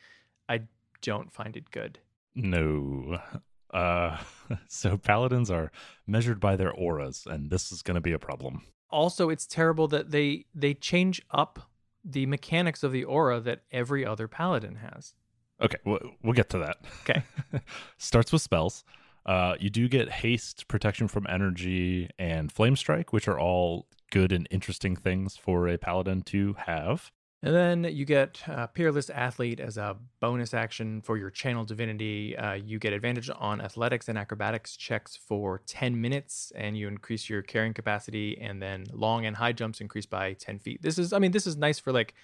[0.49, 0.63] I
[1.03, 2.01] don't find it good.
[2.35, 3.19] no
[3.73, 4.19] uh
[4.69, 5.71] so paladins are
[6.07, 9.87] measured by their auras and this is going to be a problem Also, it's terrible
[9.89, 11.68] that they they change up
[12.11, 15.15] the mechanics of the aura that every other paladin has.
[15.61, 17.23] okay we'll, we'll get to that Okay.
[17.99, 18.83] starts with spells
[19.27, 24.33] uh you do get haste protection from energy and flame strike which are all good
[24.33, 27.11] and interesting things for a paladin to have
[27.43, 32.37] And then you get uh, Peerless Athlete as a bonus action for your Channel Divinity.
[32.37, 37.31] Uh, you get advantage on athletics and acrobatics checks for 10 minutes, and you increase
[37.31, 38.37] your carrying capacity.
[38.41, 40.83] And then long and high jumps increase by 10 feet.
[40.83, 42.15] This is, I mean, this is nice for like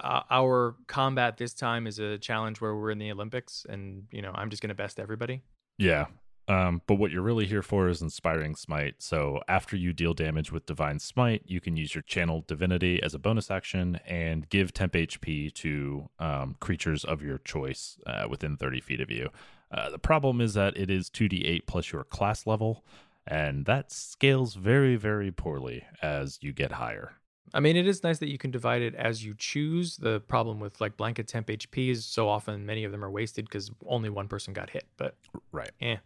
[0.00, 4.22] uh, our combat this time is a challenge where we're in the Olympics, and, you
[4.22, 5.42] know, I'm just going to best everybody.
[5.76, 6.06] Yeah.
[6.48, 8.96] Um, but what you're really here for is inspiring smite.
[8.98, 13.14] So after you deal damage with divine smite, you can use your channel divinity as
[13.14, 18.56] a bonus action and give temp HP to um, creatures of your choice uh, within
[18.56, 19.30] 30 feet of you.
[19.72, 22.84] Uh, the problem is that it is 2d8 plus your class level,
[23.26, 27.14] and that scales very, very poorly as you get higher.
[27.52, 29.96] I mean, it is nice that you can divide it as you choose.
[29.96, 33.46] The problem with like blanket temp HP is so often many of them are wasted
[33.46, 34.84] because only one person got hit.
[34.96, 35.14] But
[35.52, 35.70] Right.
[35.80, 35.96] Eh.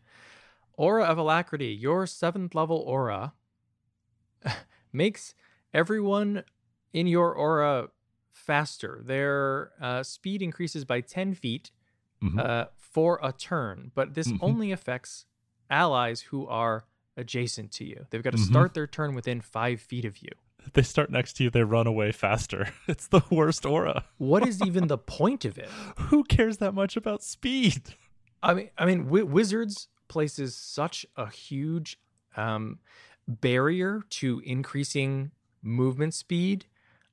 [0.80, 3.34] Aura of Alacrity, your seventh level aura
[4.94, 5.34] makes
[5.74, 6.42] everyone
[6.94, 7.88] in your aura
[8.32, 9.02] faster.
[9.04, 11.70] Their uh, speed increases by 10 feet
[12.22, 12.38] Mhm.
[12.38, 14.38] uh, for a turn, but this Mhm.
[14.40, 15.26] only affects
[15.68, 16.84] allies who are
[17.16, 18.06] adjacent to you.
[18.08, 18.46] They've got to Mhm.
[18.46, 20.30] start their turn within five feet of you.
[20.64, 22.72] If they start next to you, they run away faster.
[22.88, 24.06] It's the worst aura.
[24.16, 25.68] What is even the point of it?
[26.08, 27.94] Who cares that much about speed?
[28.42, 31.98] I mean, I mean, Wi- Wizards places such a huge
[32.36, 32.80] um,
[33.26, 35.30] barrier to increasing
[35.62, 36.66] movement speed,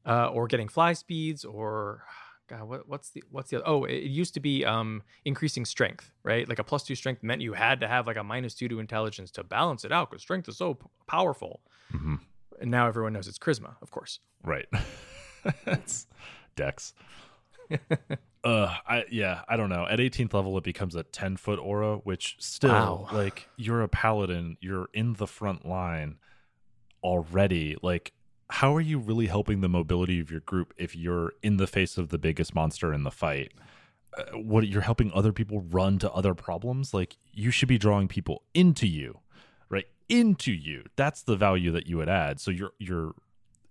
[0.05, 2.03] uh, or getting fly speeds, or
[2.47, 3.67] God, what, what's the what's the other?
[3.67, 3.83] oh?
[3.85, 6.47] It used to be um, increasing strength, right?
[6.49, 8.79] Like a plus two strength meant you had to have like a minus two to
[8.79, 11.61] intelligence to balance it out because strength is so p- powerful.
[11.93, 12.15] Mm-hmm.
[12.59, 14.19] And now everyone knows it's charisma, of course.
[14.43, 14.65] Right.
[15.67, 16.07] it's
[16.55, 16.93] Dex.
[18.43, 19.85] uh I yeah, I don't know.
[19.87, 23.07] At 18th level it becomes a 10 foot aura, which still Wow.
[23.11, 26.17] like you're a paladin, you're in the front line
[27.03, 27.75] already.
[27.81, 28.13] Like
[28.49, 31.97] how are you really helping the mobility of your group if you're in the face
[31.97, 33.51] of the biggest monster in the fight?
[34.17, 36.93] Uh, what you're helping other people run to other problems?
[36.93, 39.19] Like you should be drawing people into you,
[39.69, 39.85] right?
[40.09, 40.85] Into you.
[40.95, 42.39] That's the value that you would add.
[42.39, 43.13] So you're you're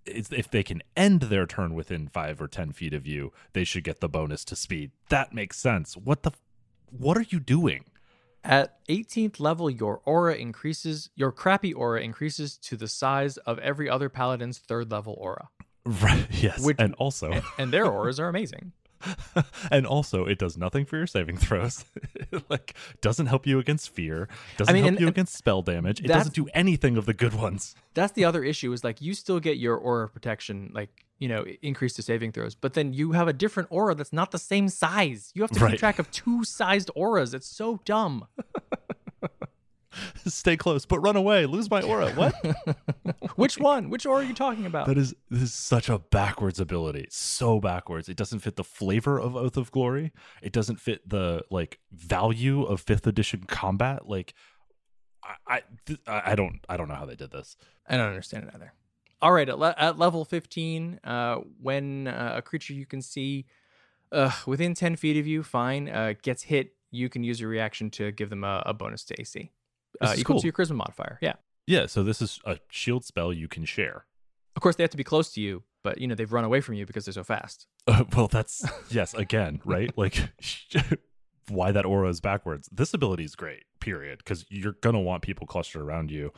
[0.07, 3.85] if they can end their turn within five or ten feet of you, they should
[3.85, 4.92] get the bonus to speed.
[5.09, 5.97] That makes sense.
[5.97, 6.33] What the?
[6.90, 7.85] What are you doing?
[8.45, 11.11] At 18th level, your aura increases.
[11.16, 15.49] Your crappy aura increases to the size of every other paladin's third level aura.
[16.03, 16.27] Right.
[16.33, 16.64] Yes.
[16.64, 18.73] Which, and also, and, and their auras are amazing.
[19.70, 21.85] and also it does nothing for your saving throws.
[22.48, 24.28] Like doesn't help you against fear.
[24.56, 26.00] Doesn't I mean, help you against spell damage.
[26.00, 27.74] It doesn't do anything of the good ones.
[27.94, 31.44] That's the other issue is like you still get your aura protection like you know
[31.62, 34.68] increase to saving throws but then you have a different aura that's not the same
[34.68, 35.32] size.
[35.35, 35.70] You have to right.
[35.70, 37.32] keep track of two sized auras.
[37.32, 38.26] It's so dumb
[40.26, 41.46] Stay close, but run away.
[41.46, 42.11] Lose my aura.
[42.12, 42.35] What?
[43.37, 43.90] Which one?
[43.90, 44.87] Which aura are you talking about?
[44.87, 47.06] That is this is such a backwards ability.
[47.11, 48.09] So backwards.
[48.09, 50.12] It doesn't fit the flavor of Oath of Glory.
[50.42, 54.09] It doesn't fit the like value of fifth edition combat.
[54.09, 54.35] Like
[55.46, 55.62] I
[56.06, 57.56] I, I don't I don't know how they did this.
[57.88, 58.72] I don't understand it either.
[59.22, 63.46] All right, at, le- at level 15, uh, when uh, a creature you can see
[64.12, 67.90] uh, within 10 feet of you, fine, uh, gets hit, you can use your reaction
[67.92, 69.50] to give them a, a bonus to AC
[70.00, 70.40] uh, equal cool.
[70.40, 71.18] to your charisma modifier.
[71.20, 71.35] Yeah.
[71.66, 71.87] Yeah.
[71.87, 74.06] So this is a shield spell you can share.
[74.54, 76.61] Of course, they have to be close to you, but you know they've run away
[76.61, 77.66] from you because they're so fast.
[77.88, 79.14] Uh, well, that's yes.
[79.14, 79.96] Again, right?
[79.96, 80.18] Like
[81.48, 82.68] why that aura is backwards.
[82.72, 83.62] This ability is great.
[83.78, 84.18] Period.
[84.18, 86.32] Because you're gonna want people clustered around you.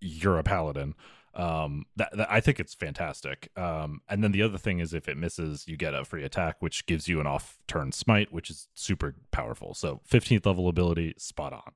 [0.00, 0.94] You're a paladin.
[1.34, 3.50] Um, that, that I think it's fantastic.
[3.56, 6.56] Um, and then the other thing is if it misses, you get a free attack,
[6.60, 9.74] which gives you an off-turn smite, which is super powerful.
[9.74, 11.72] So 15th level ability, spot on.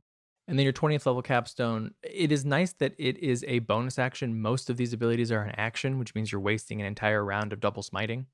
[0.49, 4.41] And then your 20th level capstone, it is nice that it is a bonus action.
[4.41, 7.61] Most of these abilities are an action, which means you're wasting an entire round of
[7.61, 8.27] double smiting.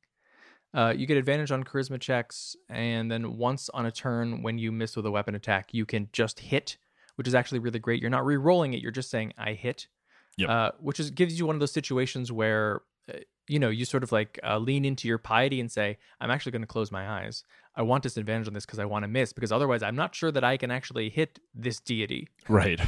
[0.73, 4.71] Uh, you get advantage on charisma checks, and then once on a turn, when you
[4.71, 6.77] miss with a weapon attack, you can just hit,
[7.17, 8.01] which is actually really great.
[8.01, 9.89] You're not re-rolling it; you're just saying "I hit,"
[10.37, 10.51] yep.
[10.51, 14.03] uh, which is gives you one of those situations where uh, you know you sort
[14.03, 17.09] of like uh, lean into your piety and say, "I'm actually going to close my
[17.09, 17.45] eyes."
[17.77, 20.31] I want disadvantage on this because I want to miss because otherwise I'm not sure
[20.31, 22.29] that I can actually hit this deity.
[22.49, 22.81] Right.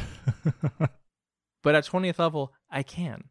[1.63, 3.25] but at 20th level, I can.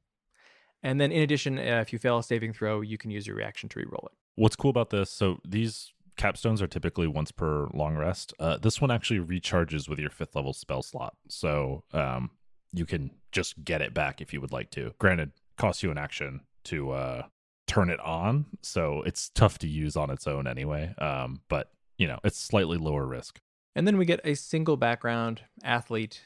[0.84, 3.36] And then in addition, uh, if you fail a saving throw, you can use your
[3.36, 4.12] reaction to reroll it.
[4.36, 5.10] What's cool about this?
[5.12, 8.34] So these capstones are typically once per long rest.
[8.40, 12.32] Uh, this one actually recharges with your fifth level spell slot, so um,
[12.72, 14.94] you can just get it back if you would like to.
[15.00, 17.24] Granted, costs you an action to uh,
[17.68, 20.94] turn it on, so it's tough to use on its own anyway.
[20.98, 23.40] Um, but you know, it's slightly lower risk.
[23.76, 26.22] And then we get a single background athlete.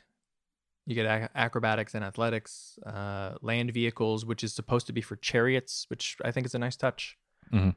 [0.86, 5.16] You get ac- acrobatics and athletics, uh, land vehicles, which is supposed to be for
[5.16, 7.18] chariots, which I think is a nice touch.
[7.54, 7.70] Mm-hmm.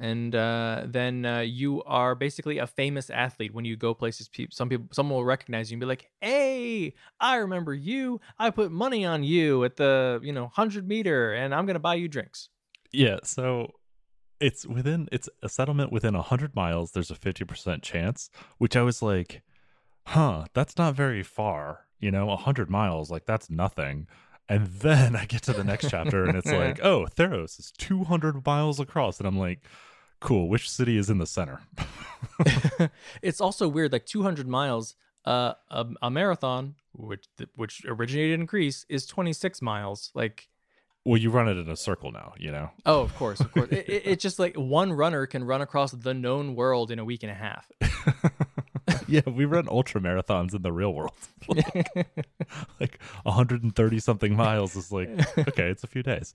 [0.00, 4.28] And uh, then uh, you are basically a famous athlete when you go places.
[4.28, 8.20] Pe- some people, someone will recognize you and be like, "Hey, I remember you.
[8.38, 11.96] I put money on you at the you know hundred meter, and I'm gonna buy
[11.96, 12.48] you drinks."
[12.92, 13.72] Yeah, so
[14.40, 18.28] it's within it's a settlement within 100 miles there's a 50% chance
[18.58, 19.40] which i was like
[20.08, 24.06] huh that's not very far you know 100 miles like that's nothing.
[24.48, 28.44] And then i get to the next chapter and it's like oh theros is 200
[28.44, 29.18] miles across.
[29.18, 29.60] And i'm like
[30.20, 31.60] cool which city is in the center?
[33.22, 38.84] It's also weird like 200 miles uh a, a marathon which which originated in greece
[38.88, 40.48] is 26 miles like
[41.04, 42.70] well, you run it in a circle now, you know.
[42.86, 43.68] Oh, of course, of course.
[43.70, 47.04] it, it, it's just like one runner can run across the known world in a
[47.04, 47.70] week and a half.
[49.26, 51.12] yeah, we run ultra marathons in the real world.
[51.48, 51.86] like,
[52.80, 56.34] like 130 something miles is like okay, it's a few days.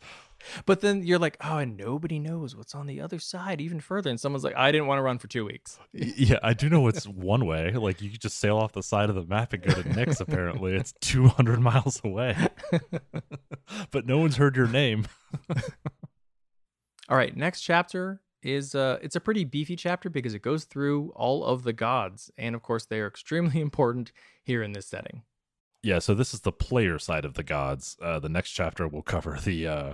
[0.68, 4.12] But then you're like, oh, and nobody knows what's on the other side even further.
[4.12, 5.80] And someone's like, I didn't want to run for two weeks.
[5.92, 7.72] Yeah, I do know what's one way.
[7.72, 10.22] Like you could just sail off the side of the map and go to Nyx,
[10.22, 12.36] Apparently, it's 200 miles away.
[13.90, 15.08] but no one's heard your name.
[17.10, 21.12] All right, next chapter is uh it's a pretty beefy chapter because it goes through
[21.15, 24.12] all of the gods and of course they are extremely important
[24.43, 25.23] here in this setting.
[25.83, 27.98] Yeah, so this is the player side of the gods.
[28.02, 29.93] Uh the next chapter will cover the uh,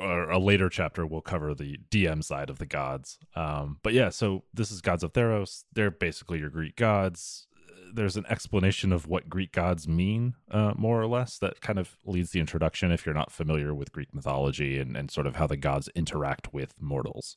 [0.00, 3.18] or a later chapter will cover the DM side of the gods.
[3.34, 5.64] Um but yeah, so this is gods of Theros.
[5.72, 7.46] They're basically your Greek gods
[7.92, 11.96] there's an explanation of what Greek gods mean, uh, more or less, that kind of
[12.04, 15.46] leads the introduction if you're not familiar with Greek mythology and, and sort of how
[15.46, 17.36] the gods interact with mortals.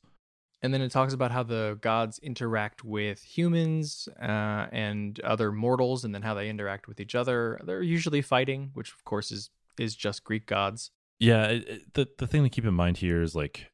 [0.62, 6.04] And then it talks about how the gods interact with humans uh, and other mortals,
[6.04, 7.60] and then how they interact with each other.
[7.64, 10.90] They're usually fighting, which of course is is just Greek gods.
[11.18, 13.70] Yeah, it, it, the the thing to keep in mind here is like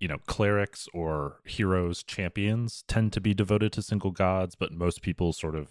[0.00, 5.00] you know, clerics or heroes, champions tend to be devoted to single gods, but most
[5.00, 5.70] people sort of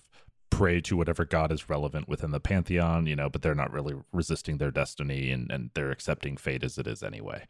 [0.54, 3.95] pray to whatever god is relevant within the pantheon, you know, but they're not really
[4.12, 7.45] resisting their destiny and, and they're accepting fate as it is anyway.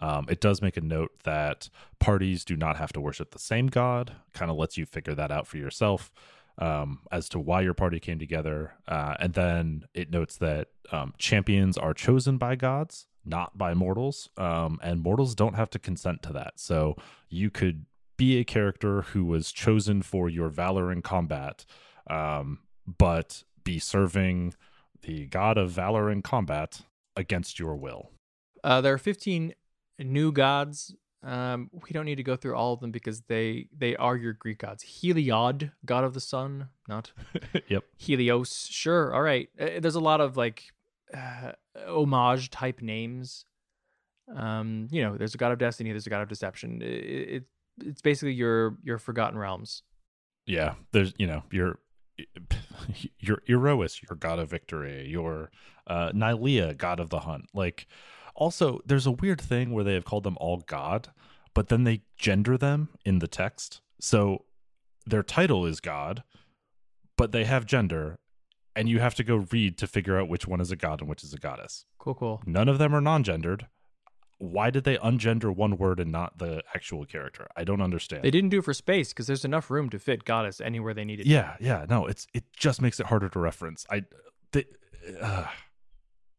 [0.00, 3.66] Um, it does make a note that parties do not have to worship the same
[3.66, 6.12] god, kind of lets you figure that out for yourself
[6.58, 8.74] um, as to why your party came together.
[8.86, 14.30] Uh, and then it notes that um, champions are chosen by gods not by mortals.
[14.36, 16.54] Um, and mortals don't have to consent to that.
[16.56, 16.96] So
[17.28, 17.84] you could
[18.16, 21.64] be a character who was chosen for your valor in combat,
[22.08, 24.54] um, but be serving
[25.02, 26.82] the god of valor in combat
[27.16, 28.10] against your will.
[28.64, 29.54] Uh, there are 15
[29.98, 30.94] new gods.
[31.22, 34.32] Um, we don't need to go through all of them because they they are your
[34.32, 34.84] Greek gods.
[34.84, 37.10] Heliod, god of the sun, not
[37.68, 37.84] yep.
[37.96, 38.68] Helios.
[38.70, 39.48] Sure, all right.
[39.60, 40.64] Uh, there's a lot of like
[41.12, 41.52] uh,
[41.88, 43.44] homage type names.
[44.34, 46.82] Um, you know, there's a god of destiny, there's a god of deception.
[46.82, 47.44] It, it
[47.84, 49.82] it's basically your your forgotten realms.
[50.46, 51.80] Yeah, there's you know your
[53.18, 55.50] your Iroas, your god of victory, your
[55.86, 57.46] uh, Nylea, god of the hunt.
[57.54, 57.86] Like,
[58.34, 61.08] also, there's a weird thing where they have called them all god,
[61.54, 63.80] but then they gender them in the text.
[64.00, 64.44] So
[65.06, 66.22] their title is god,
[67.16, 68.18] but they have gender,
[68.76, 71.08] and you have to go read to figure out which one is a god and
[71.08, 71.84] which is a goddess.
[71.98, 72.42] Cool, cool.
[72.46, 73.66] None of them are non-gendered.
[74.38, 77.48] Why did they ungender one word and not the actual character?
[77.56, 78.22] I don't understand.
[78.22, 81.04] They didn't do it for space because there's enough room to fit goddess anywhere they
[81.04, 81.26] needed.
[81.26, 81.86] Yeah, yeah.
[81.88, 83.84] No, it's it just makes it harder to reference.
[83.90, 84.04] I,
[84.52, 84.64] they,
[85.20, 85.46] uh,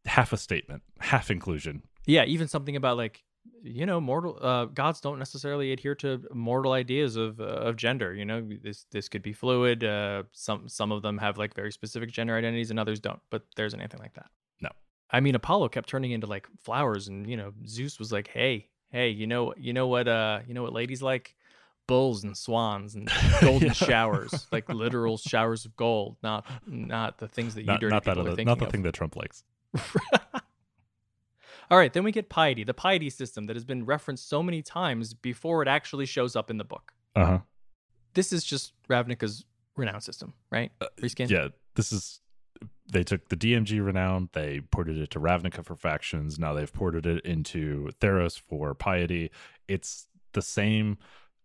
[0.06, 1.82] half a statement, half inclusion.
[2.06, 3.22] Yeah, even something about like
[3.62, 8.14] you know mortal uh, gods don't necessarily adhere to mortal ideas of uh, of gender
[8.14, 11.72] you know this this could be fluid uh, some some of them have like very
[11.72, 14.26] specific gender identities and others don't but there isn't anything like that
[15.12, 18.66] i mean apollo kept turning into like flowers and you know zeus was like hey
[18.90, 21.34] hey you know you know what uh you know what ladies like
[21.86, 23.72] bulls and swans and golden yeah.
[23.72, 28.04] showers like literal showers of gold not not the things that you not, dirty not
[28.04, 28.72] people that are thinking not the of.
[28.72, 29.44] thing that trump likes
[31.70, 34.60] all right, then we get piety, the piety system that has been referenced so many
[34.62, 36.92] times before it actually shows up in the book.
[37.14, 37.38] Uh huh.
[38.14, 39.44] This is just Ravnica's
[39.76, 40.72] renown system, right?
[40.80, 40.86] Uh,
[41.16, 42.20] yeah, this is.
[42.92, 46.38] They took the DMG renown, they ported it to Ravnica for factions.
[46.38, 49.30] Now they've ported it into Theros for piety.
[49.68, 50.98] It's the same,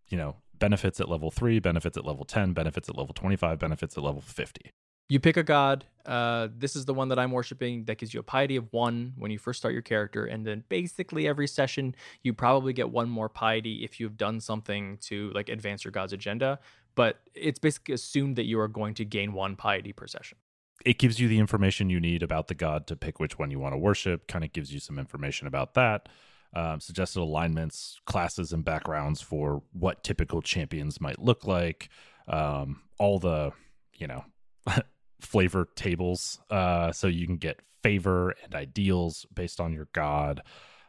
[0.08, 3.96] you know, benefits at level three, benefits at level 10, benefits at level 25, benefits
[3.96, 4.72] at level 50
[5.08, 5.84] you pick a god.
[6.04, 7.84] Uh, this is the one that I'm worshiping.
[7.84, 10.64] That gives you a piety of one when you first start your character, and then
[10.68, 15.48] basically every session you probably get one more piety if you've done something to like
[15.48, 16.58] advance your god's agenda.
[16.94, 20.38] But it's basically assumed that you are going to gain one piety per session.
[20.84, 23.58] It gives you the information you need about the god to pick which one you
[23.58, 24.28] want to worship.
[24.28, 26.08] Kind of gives you some information about that.
[26.54, 31.88] Um, suggested alignments, classes, and backgrounds for what typical champions might look like.
[32.28, 33.52] Um, all the,
[33.94, 34.24] you know,
[35.20, 40.42] flavor tables uh, so you can get favor and ideals based on your god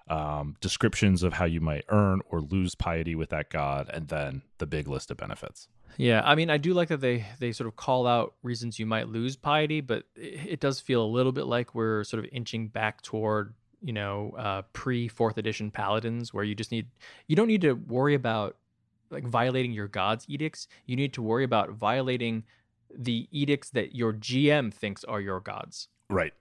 [0.10, 4.42] um, descriptions of how you might earn or lose piety with that god and then
[4.58, 7.68] the big list of benefits yeah i mean i do like that they they sort
[7.68, 11.32] of call out reasons you might lose piety but it, it does feel a little
[11.32, 16.34] bit like we're sort of inching back toward you know uh, pre fourth edition paladins
[16.34, 16.88] where you just need
[17.28, 18.58] you don't need to worry about
[19.10, 22.44] like violating your god's edicts you need to worry about violating
[22.96, 25.90] the edicts that your GM thinks are your gods.
[26.10, 26.34] Right.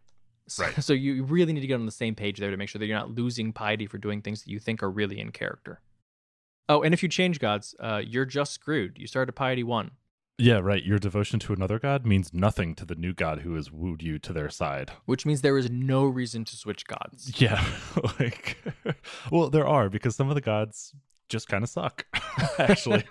[0.49, 0.83] So, right.
[0.83, 2.87] So you really need to get on the same page there to make sure that
[2.87, 5.81] you're not losing piety for doing things that you think are really in character.
[6.69, 8.99] Oh, and if you change gods, uh, you're just screwed.
[8.99, 9.93] You start at piety one.
[10.39, 10.85] Yeah, right.
[10.85, 14.19] Your devotion to another god means nothing to the new god who has wooed you
[14.19, 14.93] to their side.
[15.07, 17.41] Which means there is no reason to switch gods.
[17.41, 17.65] Yeah.
[18.21, 18.59] like
[19.31, 20.95] well, there are because some of the gods
[21.29, 22.07] just kind of suck
[22.59, 23.05] actually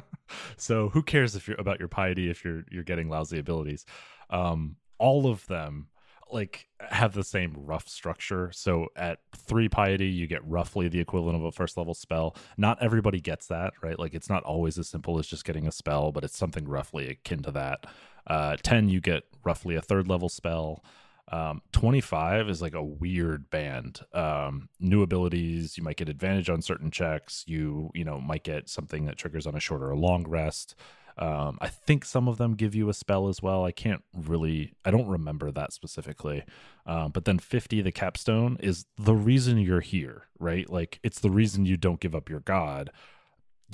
[0.56, 3.84] so who cares if you're about your piety if you're you're getting lousy abilities
[4.30, 5.88] um all of them
[6.30, 11.36] like have the same rough structure so at three piety you get roughly the equivalent
[11.36, 14.88] of a first level spell not everybody gets that right like it's not always as
[14.88, 17.86] simple as just getting a spell but it's something roughly akin to that
[18.26, 20.82] uh 10 you get roughly a third level spell
[21.28, 24.00] um, 25 is like a weird band.
[24.12, 27.44] Um, new abilities, you might get advantage on certain checks.
[27.46, 30.76] You, you know, might get something that triggers on a short or a long rest.
[31.18, 33.64] Um, I think some of them give you a spell as well.
[33.64, 36.44] I can't really, I don't remember that specifically.
[36.84, 40.68] Um, but then 50, the capstone, is the reason you're here, right?
[40.68, 42.90] Like it's the reason you don't give up your god.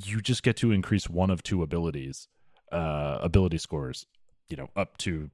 [0.05, 2.29] You just get to increase one of two abilities,
[2.71, 4.07] uh, ability scores,
[4.49, 5.31] you know, up to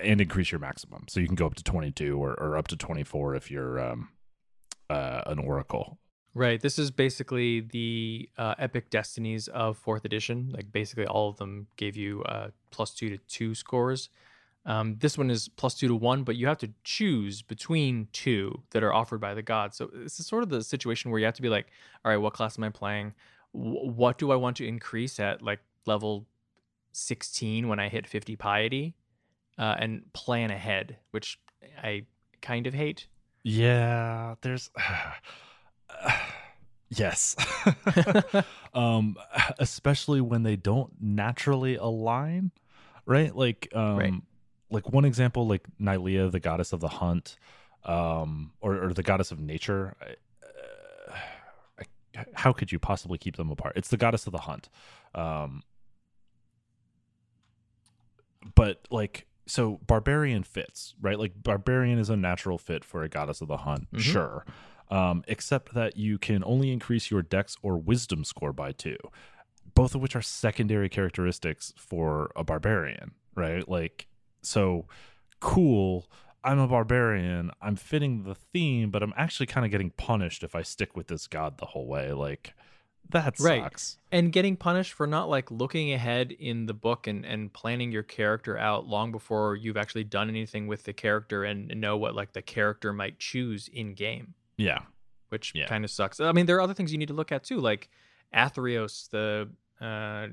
[0.00, 1.06] and increase your maximum.
[1.08, 4.10] So you can go up to 22 or, or up to 24 if you're um,
[4.90, 5.98] uh, an oracle.
[6.34, 6.60] Right.
[6.60, 10.50] This is basically the uh, epic destinies of fourth edition.
[10.52, 14.08] Like basically all of them gave you uh, plus two to two scores.
[14.66, 18.62] Um, this one is plus two to one, but you have to choose between two
[18.70, 19.76] that are offered by the gods.
[19.76, 21.66] So this is sort of the situation where you have to be like,
[22.04, 23.12] all right, what class am I playing?
[23.54, 26.26] W- what do I want to increase at like level
[26.92, 28.94] 16 when I hit 50 piety?
[29.56, 31.38] Uh, and plan ahead, which
[31.80, 32.06] I
[32.42, 33.06] kind of hate.
[33.44, 34.68] Yeah, there's
[36.88, 37.36] yes.
[38.74, 39.16] um
[39.58, 42.50] especially when they don't naturally align,
[43.06, 43.34] right?
[43.34, 44.12] Like um Right.
[44.70, 47.36] like one example like Nylea, the goddess of the hunt,
[47.84, 49.94] um or, or the goddess of nature.
[50.00, 50.06] I,
[50.46, 51.16] uh,
[51.80, 53.74] I, how could you possibly keep them apart?
[53.76, 54.68] It's the goddess of the hunt.
[55.14, 55.62] Um
[58.54, 63.40] but like so barbarian fits right like barbarian is a natural fit for a goddess
[63.40, 64.00] of the hunt Mhm.
[64.00, 64.44] sure
[64.90, 68.96] um except that you can only increase your dex or wisdom score by two
[69.74, 73.68] both of which are secondary characteristics for a barbarian right?
[73.68, 74.06] Like
[74.42, 74.86] so
[75.40, 76.08] cool.
[76.44, 77.50] I'm a barbarian.
[77.60, 81.08] I'm fitting the theme but i'm actually kind of getting punished if i stick with
[81.08, 82.12] this god the whole way.
[82.12, 82.54] Like
[83.10, 83.62] that Right.
[83.62, 83.98] sucks.
[84.12, 88.02] And getting punished for not like looking ahead in the book and, and planning your
[88.02, 92.32] character out long before you've actually done anything with the character and know what like
[92.32, 94.80] the character might choose in game yeah
[95.30, 95.66] which Yeah.
[95.66, 97.58] kind of sucks i mean there are other things you need to look at too
[97.60, 97.88] like
[98.34, 99.48] athreos the
[99.80, 100.28] uh,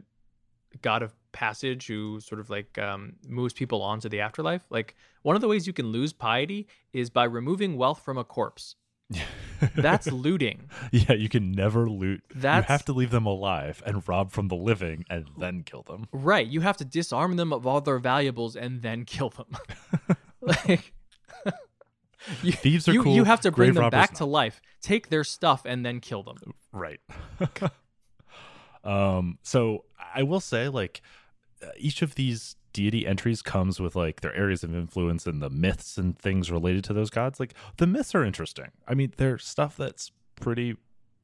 [0.82, 4.96] god of passage who sort of like um, moves people on to the afterlife like
[5.24, 8.76] one of the ways you can lose piety is by removing wealth from a corpse
[9.76, 12.24] that's looting Yeah, you can never loot.
[12.34, 15.84] That's- You have to leave them alive and rob from the living and then kill
[15.84, 16.08] them.
[16.14, 16.48] Right.
[16.48, 19.48] You have to disarm them of all their valuables and then kill them.
[20.42, 20.94] like
[22.44, 23.16] you, Thieves are you, cool.
[23.16, 24.18] you have to bring them back not.
[24.18, 26.38] to life, take their stuff, and then kill them.
[26.72, 27.00] Right.
[28.84, 29.38] um.
[29.44, 31.02] So I will say, like,
[31.64, 35.50] uh, each of these deity entries comes with like their areas of influence and the
[35.50, 37.40] myths and things related to those gods.
[37.40, 38.72] Like the myths are interesting.
[38.88, 40.78] I mean, they're stuff that's pretty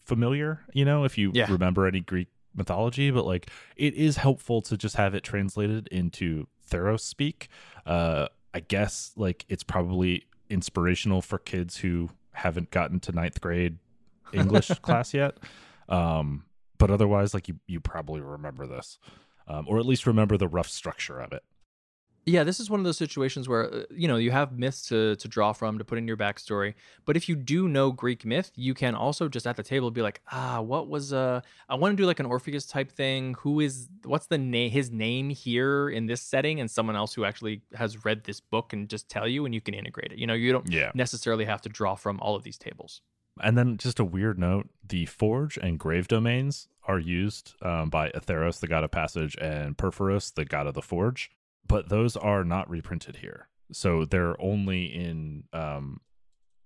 [0.03, 0.61] familiar.
[0.73, 1.49] You know, if you Yeah.
[1.51, 6.47] remember any Greek mythology, but like it is helpful to just have it translated into
[6.69, 7.47] Theros speak.
[7.85, 13.77] Uh, I guess like it's probably inspirational for kids who haven't gotten to ninth grade
[14.33, 15.37] English class yet.
[15.89, 16.45] Um,
[16.77, 18.99] but otherwise, like you, you probably remember this,
[19.47, 21.43] um, or at least remember the rough structure of it.
[22.30, 25.15] Yeah, this is one of those situations where uh, you know you have myths to
[25.15, 26.73] to draw from to put in your backstory.
[27.05, 30.01] But if you do know Greek myth, you can also just at the table be
[30.01, 33.36] like, ah, what was uh, I want to do like an Orpheus type thing.
[33.39, 37.23] Who is what's the name his name here in this setting, and someone else who
[37.23, 40.17] actually has read this book and just tell you, and you can integrate it.
[40.17, 40.91] You know, you don't Yeah.
[40.93, 43.01] necessarily have to draw from all of these tables.
[43.41, 48.09] And then just a weird note: the forge and grave domains are used um, by
[48.09, 51.32] Athreos, the god of passage, and Purphoros, the god of the forge.
[51.68, 56.01] But those are not reprinted here, so they're only in um,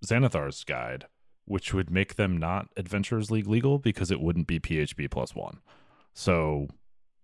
[0.05, 1.07] Xanathar's guide,
[1.45, 5.59] which would make them not Adventurers League legal because it wouldn't be PHB plus one.
[6.13, 6.67] So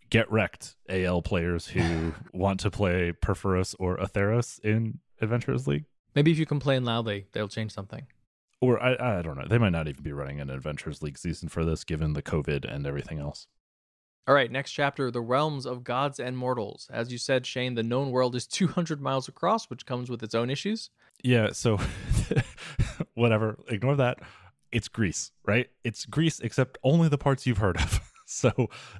[0.09, 5.85] get wrecked, AL players who want to play Purphoros or Athreos in Adventurers League.
[6.15, 8.07] Maybe if you complain loudly, they'll change something.
[8.59, 9.45] Or I, I don't know.
[9.47, 12.65] They might not even be running an Adventures League season for this, given the COVID
[12.65, 13.45] and everything else.
[14.27, 16.89] All right, next chapter The Realms of Gods and Mortals.
[16.91, 20.35] As you said, Shane, the known world is 200 miles across, which comes with its
[20.35, 20.89] own issues.
[21.23, 21.51] Yeah.
[21.53, 21.79] So
[23.13, 23.57] whatever.
[23.69, 24.19] Ignore that.
[24.69, 25.69] It's Greece, right?
[25.85, 28.01] It's Greece, except only the parts you've heard of.
[28.25, 28.51] so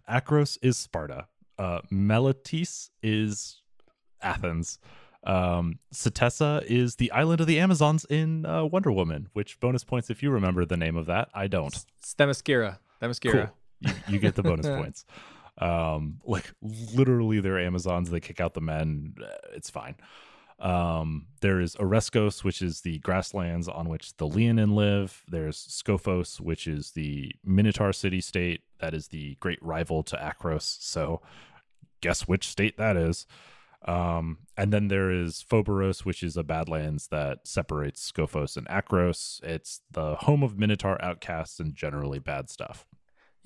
[0.09, 1.28] Akros is Sparta.
[1.59, 3.61] Uh, Meletis is
[4.21, 4.80] Athens.
[5.25, 9.28] Um, Setessa is the island of the Amazons in uh, Wonder Woman.
[9.34, 11.28] Which bonus points if you remember the name of that?
[11.34, 11.78] I don't.
[12.01, 12.78] Themyscira.
[13.01, 13.32] Themyscira.
[13.32, 13.49] Cool.
[13.80, 15.05] You, you get the bonus points.
[15.59, 18.09] Um, like literally, they're Amazons.
[18.09, 19.15] They kick out the men.
[19.21, 19.95] Uh, It's fine.
[20.59, 25.23] Um, there is Oreskos, which is the grasslands on which the Leonin live.
[25.28, 30.78] There's Skophos, which is the Minotaur city state that is the great rival to Akros.
[30.82, 31.21] So,
[32.01, 33.28] guess which state that is.
[33.86, 39.41] Um, and then there is Phoberos, which is a badlands that separates Skophos and Akros.
[39.43, 42.88] It's the home of Minotaur outcasts and generally bad stuff.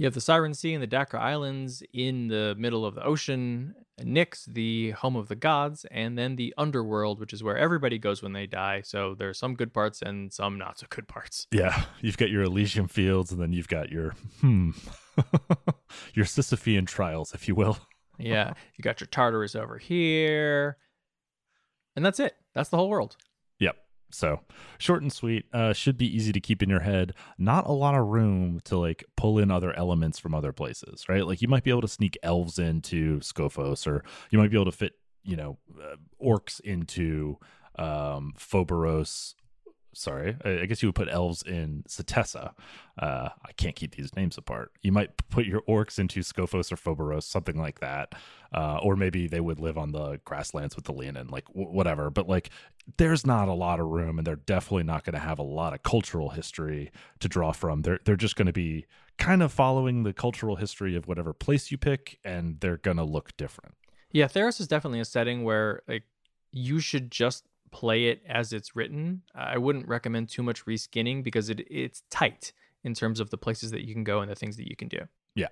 [0.02, 3.76] You have the Siren Sea and the Dakra Islands in the middle of the ocean,
[4.00, 8.24] Nyx, the home of the gods, and then the underworld, which is where everybody goes
[8.24, 8.82] when they die.
[8.82, 11.46] So there are some good parts and some not so good parts.
[11.52, 14.72] Yeah, you've got your Elysium fields, and then you've got your hmm,
[16.16, 17.78] your Sisyphean trials, if you will.
[18.18, 20.78] Yeah, you got your Tartarus over here.
[21.96, 22.36] And that's it.
[22.54, 23.18] That's the whole world.
[24.12, 24.42] So
[24.78, 27.14] short and sweet, uh, should be easy to keep in your head.
[27.38, 31.26] Not a lot of room to like pull in other elements from other places, right?
[31.26, 34.72] Like you might be able to sneak elves into Skophos, or you might be able
[34.72, 34.94] to fit,
[35.24, 37.38] you know, uh, orcs into
[37.76, 39.36] um, Phoberos
[39.94, 42.54] sorry, I guess you would put elves in Setessa.
[42.98, 44.72] Uh, I can't keep these names apart.
[44.82, 48.14] You might put your orcs into Skophos or Phoberos, something like that.
[48.54, 52.10] Uh, or maybe they would live on the grasslands with the Leonin, like w- whatever.
[52.10, 52.50] But like,
[52.98, 55.74] there's not a lot of room, and they're definitely not going to have a lot
[55.74, 57.84] of cultural history to draw from.
[57.84, 58.86] They're they're just going to be
[59.18, 63.04] kind of following the cultural history of whatever place you pick, and they're going to
[63.04, 63.76] look different.
[64.12, 66.04] Yeah, Theros is definitely a setting where like
[66.52, 69.24] you should just play it as it's written.
[69.34, 72.54] I wouldn't recommend too much reskinning because it it's tight
[72.84, 74.88] in terms of the places that you can go and the things that you can
[74.88, 75.00] do.
[75.36, 75.48] Yeah.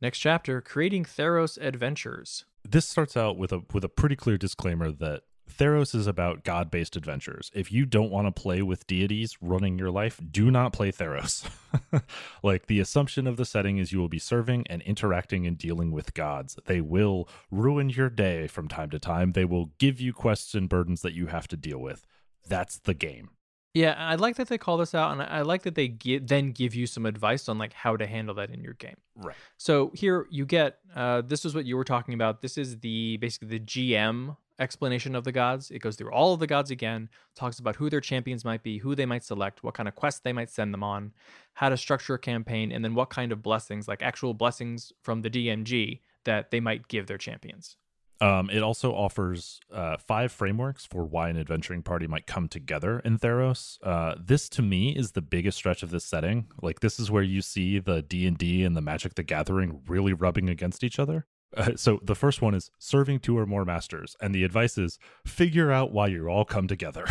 [0.00, 2.44] Next chapter, creating Theros adventures.
[2.62, 6.70] This starts out with a with a pretty clear disclaimer that Theros is about God
[6.70, 7.50] based adventures.
[7.54, 11.48] If you don't want to play with deities running your life, do not play Theros.
[12.42, 15.92] like the assumption of the setting is you will be serving and interacting and dealing
[15.92, 16.56] with gods.
[16.66, 19.32] They will ruin your day from time to time.
[19.32, 22.06] They will give you quests and burdens that you have to deal with.
[22.48, 23.30] That's the game.
[23.74, 26.52] Yeah, I like that they call this out, and I like that they give, then
[26.52, 28.94] give you some advice on like how to handle that in your game.
[29.16, 29.34] Right.
[29.56, 32.40] So here you get uh, this is what you were talking about.
[32.40, 35.70] This is the basically the GM explanation of the gods.
[35.70, 38.78] It goes through all of the gods again, talks about who their champions might be,
[38.78, 41.12] who they might select, what kind of quests they might send them on,
[41.54, 45.22] how to structure a campaign, and then what kind of blessings, like actual blessings from
[45.22, 47.76] the DMG, that they might give their champions.
[48.20, 53.00] Um, it also offers uh, five frameworks for why an adventuring party might come together
[53.00, 53.78] in Theros.
[53.82, 56.46] Uh, this, to me, is the biggest stretch of this setting.
[56.62, 59.82] Like, this is where you see the D and D and the Magic the Gathering
[59.88, 61.26] really rubbing against each other.
[61.56, 64.98] Uh, so the first one is serving two or more masters, and the advice is
[65.26, 67.04] figure out why you all come together.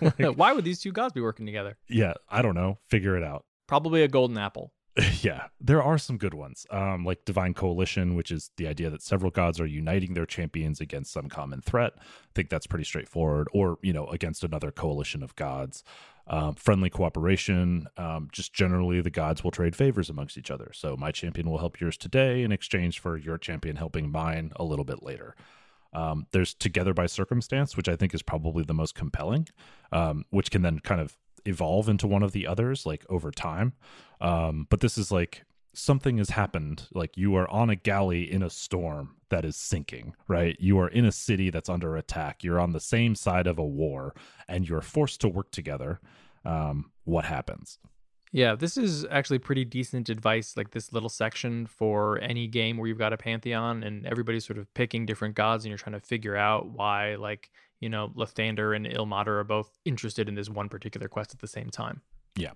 [0.00, 1.76] like, why would these two gods be working together?
[1.88, 2.78] Yeah, I don't know.
[2.88, 3.44] Figure it out.
[3.66, 4.72] Probably a golden apple.
[5.20, 9.02] yeah, there are some good ones, um, like Divine Coalition, which is the idea that
[9.02, 11.92] several gods are uniting their champions against some common threat.
[11.98, 12.02] I
[12.34, 15.84] think that's pretty straightforward, or you know, against another coalition of gods.
[16.28, 20.72] Um, friendly cooperation, um, just generally the gods will trade favors amongst each other.
[20.74, 24.64] So my champion will help yours today in exchange for your champion helping mine a
[24.64, 25.36] little bit later.
[25.92, 29.48] Um, there's Together by Circumstance, which I think is probably the most compelling,
[29.92, 33.72] um, which can then kind of evolve into one of the others like over time.
[34.20, 36.88] Um, but this is like something has happened.
[36.92, 40.56] Like you are on a galley in a storm that is sinking, right?
[40.60, 42.44] You are in a city that's under attack.
[42.44, 44.14] You're on the same side of a war
[44.48, 46.00] and you're forced to work together.
[46.44, 47.78] Um, what happens?
[48.32, 52.86] Yeah, this is actually pretty decent advice, like this little section for any game where
[52.86, 56.06] you've got a pantheon and everybody's sort of picking different gods and you're trying to
[56.06, 57.50] figure out why, like,
[57.80, 61.46] you know, Lathander and Ilmater are both interested in this one particular quest at the
[61.46, 62.02] same time.
[62.36, 62.52] Yeah.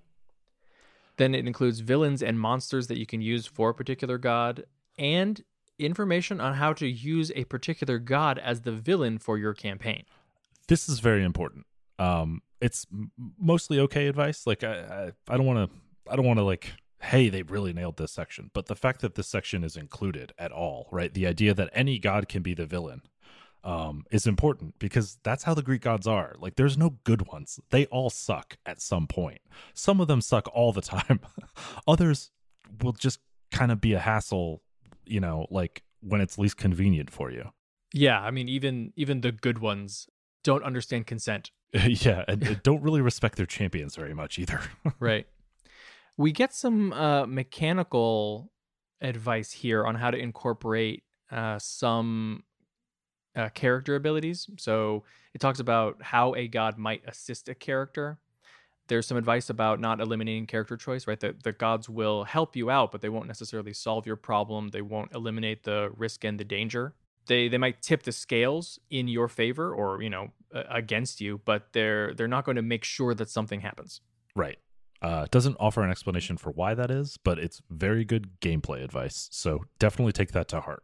[1.16, 4.64] Then it includes villains and monsters that you can use for a particular god
[4.98, 5.42] and
[5.80, 10.04] information on how to use a particular god as the villain for your campaign.
[10.68, 11.66] This is very important.
[11.98, 12.86] Um, it's
[13.38, 14.46] mostly okay advice.
[14.46, 15.76] Like I, I, don't want to,
[16.10, 18.50] I don't want to like, hey, they really nailed this section.
[18.52, 21.12] But the fact that this section is included at all, right?
[21.12, 23.02] The idea that any god can be the villain
[23.64, 26.34] um, is important because that's how the Greek gods are.
[26.38, 27.60] Like, there's no good ones.
[27.70, 29.40] They all suck at some point.
[29.74, 31.20] Some of them suck all the time.
[31.86, 32.30] Others
[32.82, 33.20] will just
[33.50, 34.62] kind of be a hassle,
[35.10, 37.50] you know, like when it's least convenient for you.
[37.92, 40.08] Yeah, I mean, even even the good ones
[40.44, 41.50] don't understand consent.
[41.72, 44.60] yeah, and don't really respect their champions very much either.
[45.00, 45.26] right.
[46.16, 48.50] We get some uh, mechanical
[49.00, 52.44] advice here on how to incorporate uh, some
[53.34, 54.48] uh, character abilities.
[54.58, 55.04] So
[55.34, 58.18] it talks about how a god might assist a character.
[58.90, 61.20] There's some advice about not eliminating character choice, right?
[61.20, 64.68] That the gods will help you out, but they won't necessarily solve your problem.
[64.68, 66.94] They won't eliminate the risk and the danger.
[67.26, 71.68] They they might tip the scales in your favor or you know against you, but
[71.72, 74.00] they're they're not going to make sure that something happens.
[74.34, 74.58] Right.
[75.00, 79.28] Uh, doesn't offer an explanation for why that is, but it's very good gameplay advice.
[79.30, 80.82] So definitely take that to heart.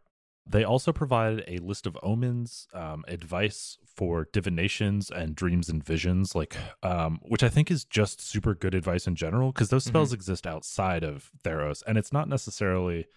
[0.49, 6.35] They also provided a list of omens, um, advice for divinations and dreams and visions,
[6.35, 10.09] like um, which I think is just super good advice in general because those spells
[10.09, 10.15] mm-hmm.
[10.15, 13.07] exist outside of Theros, and it's not necessarily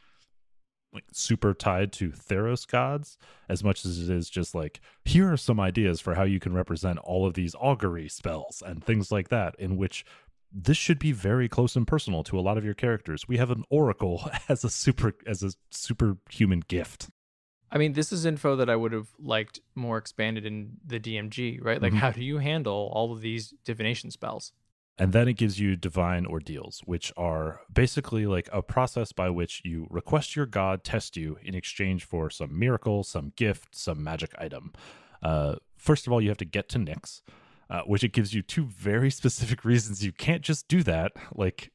[0.93, 3.17] like super tied to Theros gods
[3.49, 6.53] as much as it is just like here are some ideas for how you can
[6.53, 10.05] represent all of these augury spells and things like that in which
[10.53, 13.29] this should be very close and personal to a lot of your characters.
[13.29, 17.09] We have an oracle as a super as a superhuman gift.
[17.73, 21.61] I mean, this is info that I would have liked more expanded in the DMG,
[21.63, 21.81] right?
[21.81, 21.99] Like, Mhm.
[21.99, 24.53] how do you handle all of these divination spells?
[24.99, 29.63] And then it gives you divine ordeals, which are basically like a process by which
[29.65, 34.35] you request your god test you in exchange for some miracle, some gift, some magic
[34.37, 34.73] item.
[35.23, 37.23] Uh, first of all, you have to get to Nyx,
[37.71, 41.13] uh, which it gives you two very specific reasons you can't just do that.
[41.35, 41.71] Like,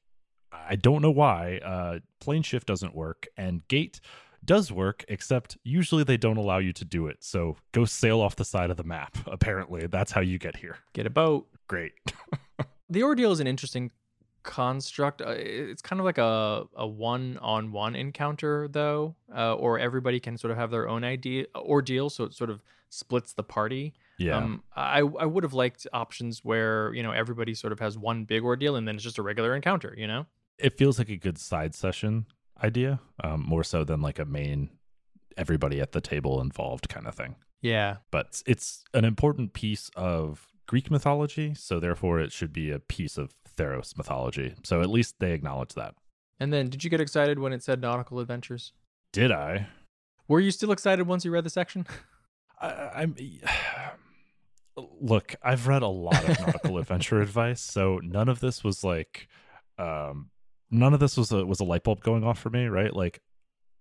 [0.51, 1.57] I don't know why.
[1.65, 3.99] Uh, plane shift doesn't work, and gate
[4.45, 7.17] does work, except usually they don't allow you to do it.
[7.23, 9.17] So go sail off the side of the map.
[9.27, 10.77] Apparently, that's how you get here.
[10.93, 11.47] Get a boat.
[11.67, 11.93] Great.
[12.87, 13.89] The ordeal is an interesting
[14.43, 15.21] construct.
[15.21, 20.19] Uh, It's kind of like a, a one on one encounter, though, uh, or everybody
[20.19, 22.11] can sort of have their own idea ordeal.
[22.11, 23.95] So it sort of splits the party.
[24.19, 24.37] Yeah.
[24.37, 28.23] Um, I I would have liked options where you know everybody sort of has one
[28.23, 29.95] big ordeal and then it's just a regular encounter.
[29.97, 30.27] You know.
[30.59, 32.25] it feels like a good side session
[32.63, 34.69] idea, um, more so than like a main
[35.37, 37.35] everybody at the table involved kind of thing.
[37.61, 37.97] Yeah.
[38.11, 43.17] But it's an important piece of Greek mythology, so therefore it should be a piece
[43.17, 44.55] of Theros mythology.
[44.63, 45.95] So at least they acknowledge that.
[46.39, 48.73] And then, did you get excited when it said nautical adventures?
[49.13, 49.67] Did I?
[50.27, 51.87] Were you still excited once you read the section?
[52.61, 53.15] I I'm
[54.77, 59.27] look, I've read a lot of nautical adventure advice, so none of this was like
[59.77, 60.29] um
[60.71, 62.93] none of this was a was a light bulb going off for me, right?
[62.93, 63.21] Like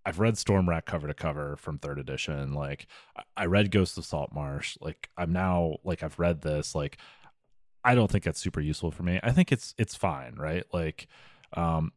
[0.07, 2.53] I've read Stormwrack cover to cover from third edition.
[2.53, 4.77] Like I- I read Ghost of Salt Marsh.
[4.81, 6.75] Like I'm now like I've read this.
[6.75, 6.99] Like
[7.85, 9.21] I don't think that's super useful for me.
[9.23, 10.65] I think it's it's fine, right?
[10.73, 11.07] Like
[11.55, 11.93] um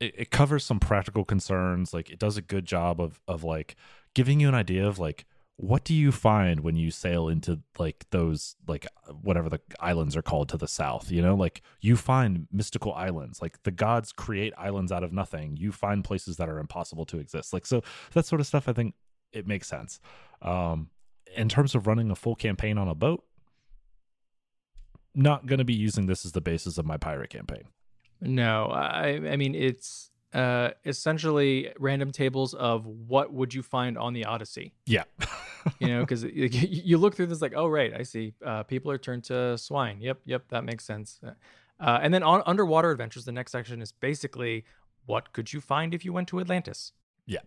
[0.00, 1.94] it, it covers some practical concerns.
[1.94, 3.76] Like it does a good job of of like
[4.14, 5.24] giving you an idea of like
[5.58, 8.86] what do you find when you sail into like those like
[9.22, 11.34] whatever the islands are called to the south you know?
[11.34, 13.40] Like you find mystical islands.
[13.40, 15.56] Like the gods create islands out of nothing.
[15.56, 17.52] You find places that are impossible to exist.
[17.54, 17.82] Like so
[18.12, 18.94] that sort of stuff i think
[19.32, 19.98] it makes sense.
[20.42, 20.90] Um
[21.34, 23.24] in terms of running a full campaign on a boat
[25.14, 27.64] not going to be using this as the basis of my pirate campaign.
[28.20, 34.12] No, I I mean it's uh essentially random tables of what would you find on
[34.12, 34.74] the Odyssey.
[34.86, 35.04] yeah
[35.80, 38.34] You know, because you look through this like, oh right, I see.
[38.44, 40.00] Uh, people are turned to swine.
[40.00, 41.20] Yep, yep, that makes sense.
[41.78, 44.64] Uh, and then on underwater adventures, the next section is basically
[45.06, 46.92] what could you find if you went to Atlantis.
[47.26, 47.40] Yeah.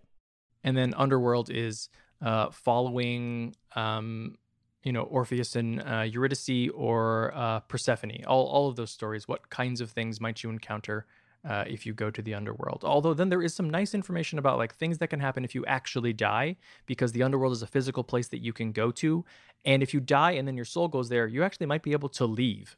[0.63, 1.89] And then underworld is
[2.21, 3.55] uh, following.
[3.75, 4.37] Um,
[4.83, 8.23] you know Orpheus and uh, Eurydice or uh, Persephone.
[8.25, 9.27] All all of those stories.
[9.27, 11.05] What kinds of things might you encounter
[11.47, 12.83] uh, if you go to the underworld?
[12.83, 15.65] Although then there is some nice information about like things that can happen if you
[15.65, 19.25] actually die, because the underworld is a physical place that you can go to,
[19.65, 22.09] and if you die and then your soul goes there, you actually might be able
[22.09, 22.77] to leave.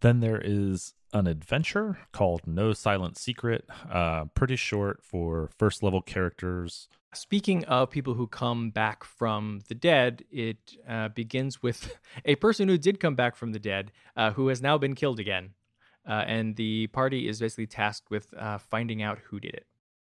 [0.00, 3.64] Then there is an adventure called No Silent Secret.
[3.90, 6.88] Uh, pretty short for first level characters.
[7.14, 12.68] Speaking of people who come back from the dead, it uh, begins with a person
[12.68, 15.50] who did come back from the dead, uh, who has now been killed again.
[16.06, 19.66] Uh, and the party is basically tasked with uh, finding out who did it.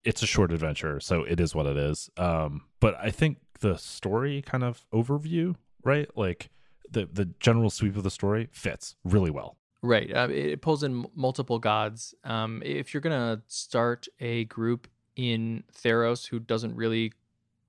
[0.04, 2.10] It's a short adventure, so it is what it is.
[2.18, 6.10] Um, but I think the story kind of overview, right?
[6.16, 6.50] Like
[6.90, 9.58] the the general sweep of the story fits really well.
[9.82, 10.14] Right.
[10.14, 12.14] Uh, it, pulls in multiple gods.
[12.24, 17.14] Um, if you're gonna start a group in Theros who doesn't really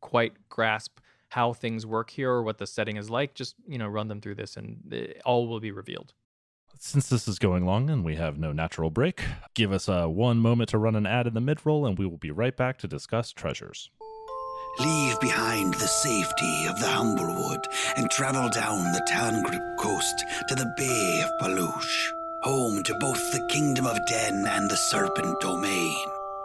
[0.00, 0.98] quite grasp
[1.28, 4.20] how things work here or what the setting is like, just you know run them
[4.20, 6.12] through this, and it, all will be revealed.
[6.82, 9.22] Since this is going long and we have no natural break,
[9.52, 12.06] give us a one moment to run an ad in the mid roll, and we
[12.06, 13.90] will be right back to discuss treasures.
[14.78, 17.60] Leave behind the safety of the Humblewood
[17.98, 22.12] and travel down the Tangrip coast to the Bay of Palouche,
[22.44, 25.94] home to both the Kingdom of Den and the Serpent Domain.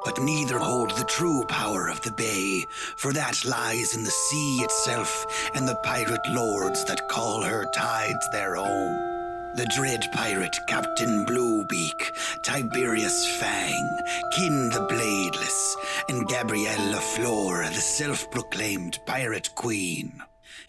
[0.03, 2.65] But neither hold the true power of the bay,
[2.97, 5.25] for that lies in the sea itself
[5.55, 9.14] and the pirate lords that call her tides their own.
[9.55, 12.11] The dread pirate Captain Bluebeak,
[12.43, 13.99] Tiberius Fang,
[14.33, 15.75] Kin the Bladeless,
[16.09, 20.21] and Gabrielle LaFleur, the self proclaimed pirate queen.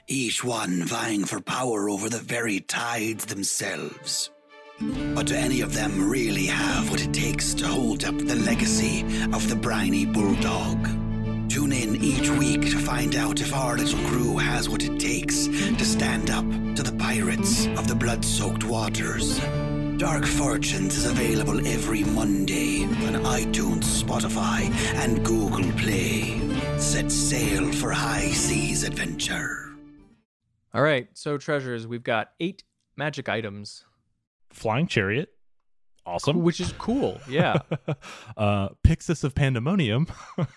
[0.07, 4.30] Each one vying for power over the very tides themselves.
[4.78, 9.01] But do any of them really have what it takes to hold up the legacy
[9.32, 11.06] of the briny bulldog?
[11.49, 15.47] Tune in each week to find out if our little crew has what it takes
[15.47, 16.45] to stand up
[16.75, 19.39] to the pirates of the blood soaked waters.
[19.97, 26.39] Dark Fortunes is available every Monday on iTunes, Spotify, and Google Play.
[26.79, 29.75] Set sail for high seas adventure.
[30.75, 31.09] All right.
[31.15, 32.63] So treasures, we've got eight
[32.97, 33.87] magic items.
[34.51, 35.31] Flying chariot,
[36.07, 36.43] awesome.
[36.43, 37.21] which is cool.
[37.29, 37.59] Yeah.
[38.37, 40.07] uh, Pyxis of Pandemonium,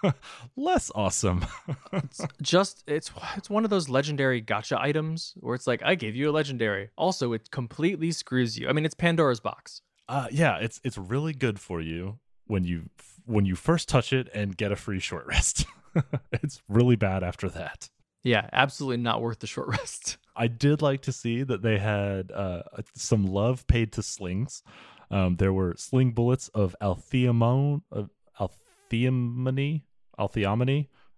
[0.55, 1.45] less awesome.
[1.93, 6.15] it's just it's it's one of those legendary gotcha items where it's like I gave
[6.15, 6.89] you a legendary.
[6.97, 8.69] Also, it completely screws you.
[8.69, 9.81] I mean, it's Pandora's box.
[10.07, 12.89] Uh, yeah, it's it's really good for you when you
[13.25, 15.65] when you first touch it and get a free short rest.
[16.31, 17.89] it's really bad after that.
[18.23, 20.17] Yeah, absolutely not worth the short rest.
[20.35, 22.63] I did like to see that they had uh,
[22.95, 24.63] some love paid to slings.
[25.11, 29.83] Um, there were sling bullets of Altheamon, of Altheamony,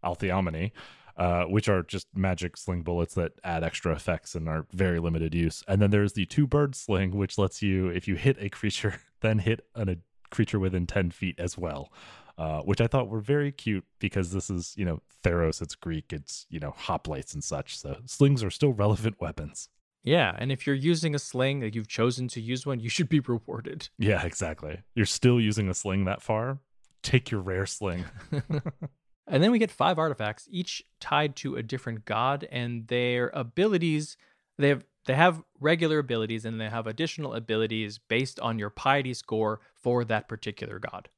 [0.03, 0.71] Altheamony,
[1.17, 5.35] uh, which are just magic sling bullets that add extra effects and are very limited
[5.35, 5.63] use.
[5.67, 8.99] And then there's the two bird sling, which lets you, if you hit a creature,
[9.21, 9.97] then hit an, a
[10.29, 11.91] creature within 10 feet as well.
[12.37, 16.11] Uh, which I thought were very cute because this is, you know, Theros, it's Greek,
[16.11, 17.77] it's, you know, hoplites and such.
[17.77, 19.69] So slings are still relevant weapons.
[20.03, 23.09] Yeah, and if you're using a sling, like you've chosen to use one, you should
[23.09, 23.89] be rewarded.
[23.97, 24.81] Yeah, exactly.
[24.95, 26.59] You're still using a sling that far.
[27.03, 28.05] Take your rare sling.
[28.31, 34.17] and then we get five artifacts, each tied to a different god, and their abilities.
[34.57, 39.13] They have they have regular abilities, and they have additional abilities based on your piety
[39.13, 41.09] score for that particular god.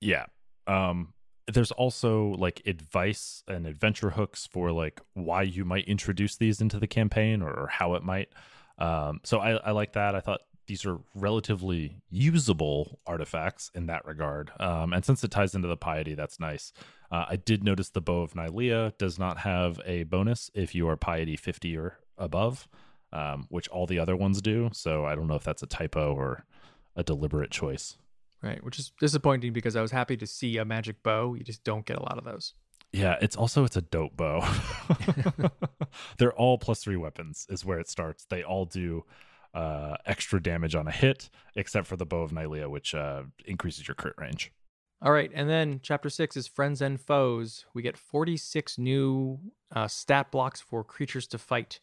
[0.00, 0.26] Yeah.
[0.66, 1.12] Um,
[1.46, 6.78] there's also like advice and adventure hooks for like why you might introduce these into
[6.78, 8.28] the campaign or, how it might.
[8.78, 10.14] Um, so I, I like that.
[10.14, 14.52] I thought these are relatively usable artifacts in that regard.
[14.60, 16.72] Um, and since it ties into the piety, that's nice.
[17.10, 20.88] Uh, I did notice the Bow of Nylea does not have a bonus if you
[20.88, 22.68] are piety 50 or above,
[23.12, 24.70] um, which all the other ones do.
[24.72, 26.44] So I don't know if that's a typo or
[26.96, 27.96] a deliberate choice.
[28.42, 31.34] Right, which is disappointing because I was happy to see a magic bow.
[31.34, 32.54] You just don't get a lot of those.
[32.92, 34.46] Yeah, it's also it's a dope bow.
[36.18, 38.24] They're all plus three weapons is where it starts.
[38.24, 39.04] They all do
[39.54, 43.86] uh, extra damage on a hit, except for the bow of Nylea, which uh, increases
[43.86, 44.52] your crit range.
[45.00, 47.64] All right, and then chapter six is friends and foes.
[47.74, 49.40] We get forty six new
[49.74, 51.80] uh, stat blocks for creatures to fight,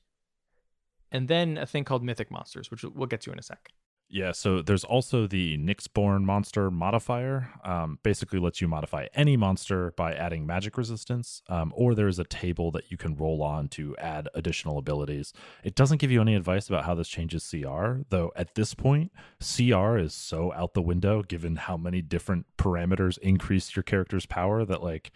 [1.11, 3.71] and then a thing called mythic monsters, which we'll get to in a sec.
[4.11, 7.51] Yeah, so there's also the Nyxborn monster modifier.
[7.63, 12.23] Um, basically, lets you modify any monster by adding magic resistance, um, or there's a
[12.23, 15.31] table that you can roll on to add additional abilities.
[15.63, 18.31] It doesn't give you any advice about how this changes CR, though.
[18.35, 23.75] At this point, CR is so out the window given how many different parameters increase
[23.75, 25.11] your character's power that, like,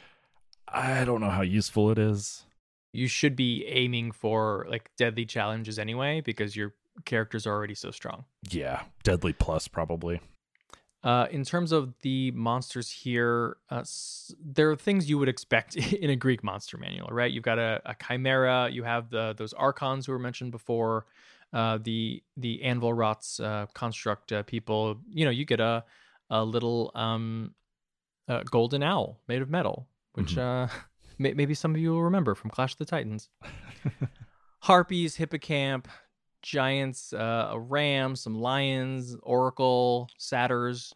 [0.67, 2.45] I don't know how useful it is.
[2.91, 6.75] You should be aiming for like deadly challenges anyway, because you're
[7.05, 8.25] characters are already so strong.
[8.49, 10.21] Yeah, deadly plus probably.
[11.03, 15.75] Uh, in terms of the monsters here, uh, s- there are things you would expect
[16.03, 17.29] in a Greek monster manual, right?
[17.31, 21.05] You've got a, a chimera, you have the those archons who were mentioned before,
[21.51, 24.97] uh, the the anvilwroughts uh, construct uh, people.
[25.09, 25.83] You know, you get a
[26.29, 27.53] a little um,
[28.49, 30.67] golden owl made of metal, which uh,
[31.19, 33.27] may- maybe some of you will remember from Clash of the Titans.
[34.61, 35.85] Harpies, hippocamp,
[36.43, 40.93] giants, uh, a ram, some lions, oracle, satyrs,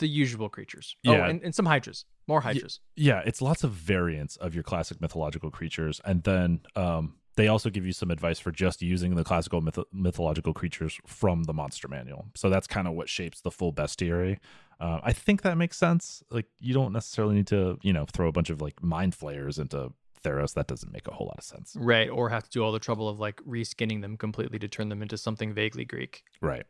[0.00, 0.96] the usual creatures.
[1.06, 1.28] Oh, Yeah.
[1.28, 2.80] and, and some hydras, more hydras.
[2.96, 7.70] Yeah, it's lots of variants of your classic mythological creatures, and then um, they also
[7.70, 11.86] give you some advice for just using the classical myth- mythological creatures from the monster
[11.86, 12.26] manual.
[12.34, 14.38] So that's kind of what shapes the full bestiary.
[14.80, 16.22] Uh, I think that makes sense.
[16.30, 19.58] Like you don't necessarily need to, you know, throw a bunch of like mind flayers
[19.58, 19.92] into
[20.22, 20.54] Theros.
[20.54, 21.74] That doesn't make a whole lot of sense.
[21.78, 24.88] Right, or have to do all the trouble of like reskinning them completely to turn
[24.88, 26.24] them into something vaguely Greek.
[26.40, 26.64] Right.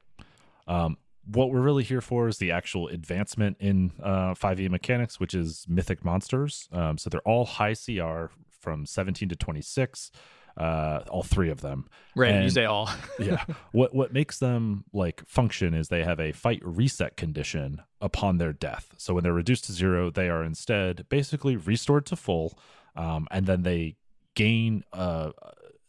[0.67, 0.99] Um,
[1.31, 5.67] what we're really here for is the actual advancement in uh, 5e mechanics, which is
[5.69, 6.69] mythic monsters.
[6.73, 8.27] Um, so they're all high CR
[8.59, 10.11] from 17 to 26,
[10.57, 11.89] uh, all three of them.
[12.17, 12.91] Right, and, you say all.
[13.19, 13.45] yeah.
[13.73, 18.53] What what makes them like function is they have a fight reset condition upon their
[18.53, 18.95] death.
[18.97, 22.59] So when they're reduced to zero, they are instead basically restored to full,
[22.99, 23.97] um, and then they
[24.35, 25.31] gain uh,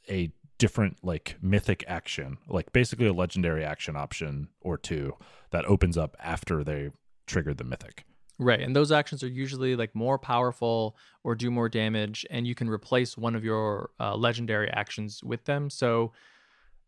[0.10, 5.16] a different like mythic action, like basically a legendary action option or two
[5.50, 6.92] that opens up after they
[7.26, 8.06] trigger the mythic.
[8.38, 12.56] Right, and those actions are usually like more powerful or do more damage, and you
[12.56, 15.70] can replace one of your uh, legendary actions with them.
[15.70, 16.14] So,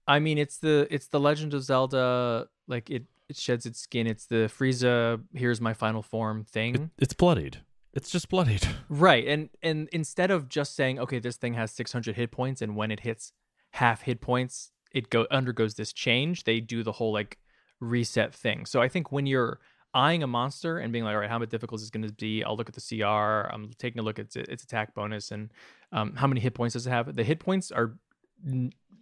[0.08, 4.08] I mean, it's the it's the Legend of Zelda, like it it sheds its skin.
[4.08, 6.76] It's the Frieza, here's my final form thing.
[6.76, 7.58] It, it's bloodied.
[7.94, 8.68] It's just bloodied.
[8.90, 9.26] Right.
[9.26, 12.92] And and instead of just saying, okay, this thing has 600 hit points and when
[12.92, 13.32] it hits
[13.72, 17.38] half hit points, it go undergoes this change, they do the whole like
[17.80, 18.66] reset thing.
[18.66, 19.60] So I think when you're
[19.94, 22.14] eyeing a monster and being like, all right, how much difficult is it going to
[22.14, 22.44] be?
[22.44, 23.50] I'll look at the CR.
[23.52, 25.52] I'm taking a look at its, its attack bonus and
[25.92, 27.16] um, how many hit points does it have?
[27.16, 27.96] The hit points are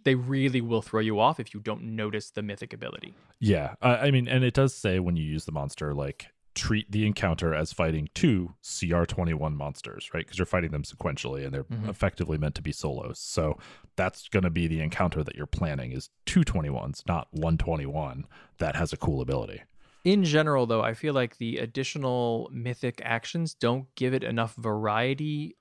[0.04, 3.14] they really will throw you off if you don't notice the mythic ability.
[3.38, 6.90] Yeah, I, I mean, and it does say when you use the monster, like treat
[6.90, 10.24] the encounter as fighting two CR21 monsters, right?
[10.24, 11.88] Because you're fighting them sequentially and they're Mhm.
[11.88, 13.18] effectively meant to be solos.
[13.20, 13.58] So
[13.96, 18.26] that's going to be the encounter that you're planning is two 21s, not 121
[18.58, 19.62] that has a cool ability.
[20.04, 25.56] In general, though, I feel like the additional mythic actions don't give it enough variety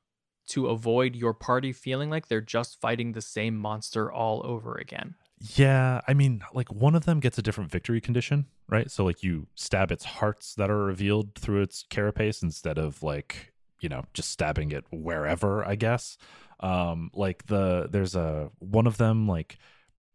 [0.47, 5.15] to avoid your party feeling like they're just fighting the same monster all over again.
[5.55, 8.89] Yeah, I mean, like one of them gets a different victory condition, right?
[8.89, 13.53] So like you stab its hearts that are revealed through its carapace instead of like,
[13.81, 16.17] you know, just stabbing it wherever, I guess.
[16.59, 19.57] Um like the there's a one of them like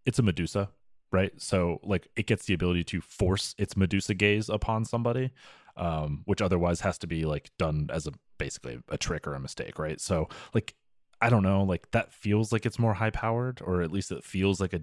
[0.06, 0.70] it's a Medusa,
[1.10, 1.32] right?
[1.38, 5.32] So like it gets the ability to force its Medusa gaze upon somebody,
[5.76, 9.40] um which otherwise has to be like done as a basically a trick or a
[9.40, 10.00] mistake, right?
[10.00, 10.74] So like
[11.20, 14.24] I don't know, like that feels like it's more high powered or at least it
[14.24, 14.82] feels like a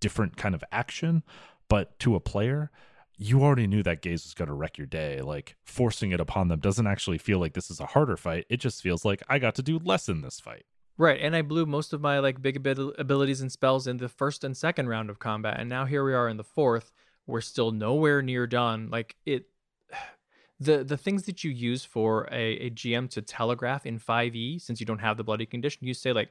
[0.00, 1.22] different kind of action
[1.68, 2.70] but to a player
[3.18, 6.48] you already knew that gaze was going to wreck your day like forcing it upon
[6.48, 9.38] them doesn't actually feel like this is a harder fight it just feels like i
[9.38, 10.64] got to do less in this fight
[10.98, 14.08] Right, and I blew most of my like big abil- abilities and spells in the
[14.08, 16.92] first and second round of combat, and now here we are in the fourth.
[17.26, 18.88] We're still nowhere near done.
[18.90, 19.46] Like it,
[20.60, 24.58] the the things that you use for a, a GM to telegraph in five E,
[24.58, 26.30] since you don't have the bloody condition, you say like,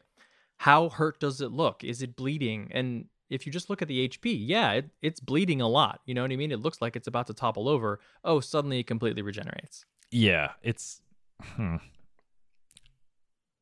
[0.57, 1.83] how hurt does it look?
[1.83, 2.69] Is it bleeding?
[2.71, 6.01] And if you just look at the HP, yeah, it, it's bleeding a lot.
[6.05, 6.51] You know what I mean?
[6.51, 7.99] It looks like it's about to topple over.
[8.23, 9.85] Oh, suddenly it completely regenerates.
[10.11, 11.01] yeah it's
[11.41, 11.77] hmm.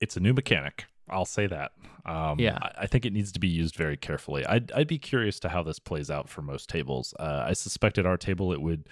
[0.02, 1.72] it's a new mechanic i'll say that
[2.06, 2.58] um Yeah.
[2.62, 5.50] I, I think it needs to be used very carefully i'd, I'd be curious to
[5.50, 8.88] how this plays out for most tables uh, i suspect at our table it would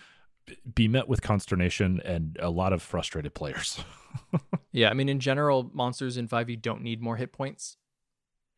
[0.75, 3.83] be met with consternation and a lot of frustrated players
[4.71, 7.77] Yeah, I mean, in general, monsters in 5e don't need more hit points.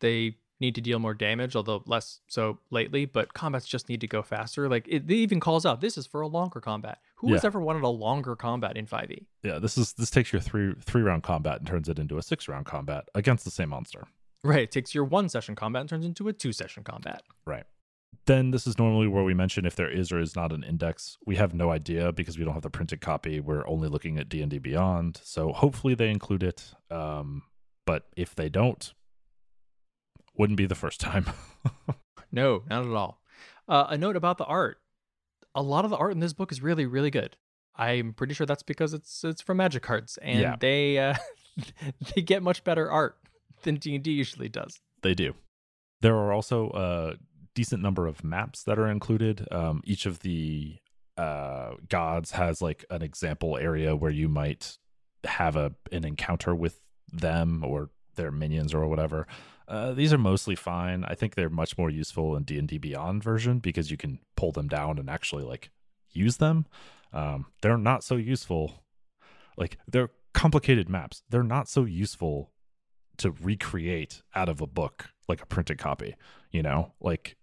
[0.02, 4.08] They need to deal more damage, although less so lately, but combats just need to
[4.08, 4.68] go faster.
[4.70, 7.00] Like, it, it even calls out this is for a longer combat.
[7.18, 8.88] Who has ever wanted a longer combat in E?
[8.88, 9.26] 5e?
[9.44, 12.22] yeah this is this takes your three three round combat and turns it into a
[12.22, 14.08] six round combat against the same monster
[14.42, 14.62] Right.
[14.62, 17.24] It takes your one session combat and turns into a two session combat.
[17.46, 17.66] right
[18.26, 21.18] then this is normally where we mention if there is or is not an index
[21.26, 24.30] we have no idea because we don't have the printed copy we're only looking at
[24.30, 27.44] d&d beyond so hopefully they include it um,
[27.86, 28.94] but if they don't
[30.40, 31.26] wouldn't be the first time
[32.32, 33.22] No, not at all.
[33.68, 34.78] Uh, a note about the art.
[35.56, 37.38] A lot of the art in this book is really, really good.
[37.76, 40.56] I'm pretty sure that's because it's it's from Magic Cards, and Yeah.
[40.60, 41.16] they uh,
[42.16, 43.18] they get much better art
[43.64, 44.80] than D and D usually does.
[45.02, 45.34] They do.
[46.02, 47.14] There are also a
[47.56, 49.48] decent number of maps that are included.
[49.52, 50.78] Um, each of the
[51.18, 54.78] uh, gods has like an example area where you might
[55.24, 56.80] have a an encounter with
[57.12, 57.90] them or
[58.20, 59.26] their minions or whatever.
[59.68, 61.04] Uh, these are mostly fine.
[61.06, 64.20] I think they're much more useful in D and D Beyond version because you can
[64.36, 65.72] pull them down and actually like
[66.12, 66.66] use them.
[67.14, 68.84] Um, they're not so useful.
[69.58, 71.24] Like they're complicated maps.
[71.30, 72.52] They're not so useful
[73.20, 76.16] to recreate out of a book like a printed copy
[76.52, 77.36] you know like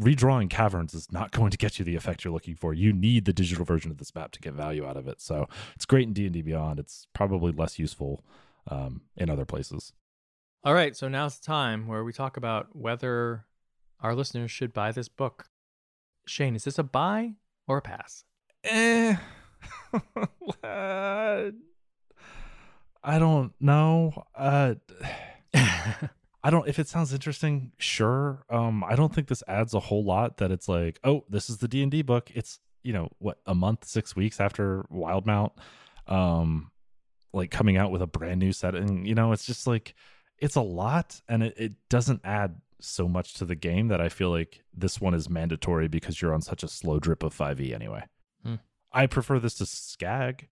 [0.00, 3.24] redrawing caverns is not going to get you the effect you're looking for you need
[3.24, 6.06] the digital version of this map to get value out of it so it's great
[6.06, 8.24] in d&d beyond it's probably less useful
[8.68, 9.92] um, in other places
[10.68, 13.46] All right, so now's the time where we talk about whether
[14.00, 15.46] our listeners should buy this book.
[16.26, 18.24] Shane, is this a buy or a pass?
[18.64, 19.16] eh
[20.62, 21.50] i
[23.18, 24.74] don't know uh
[25.54, 28.44] I don't if it sounds interesting, sure.
[28.50, 31.56] Um I don't think this adds a whole lot that it's like, oh, this is
[31.56, 32.30] the D&D book.
[32.34, 35.52] It's, you know, what, a month, 6 weeks after Wildemount
[36.06, 36.72] um
[37.32, 39.94] like coming out with a brand new setting, you know, it's just like
[40.38, 44.08] it's a lot and it, it doesn't add so much to the game that I
[44.08, 47.74] feel like this one is mandatory because you're on such a slow drip of 5e
[47.74, 48.04] anyway.
[48.44, 48.56] Hmm.
[48.92, 50.48] I prefer this to Skag,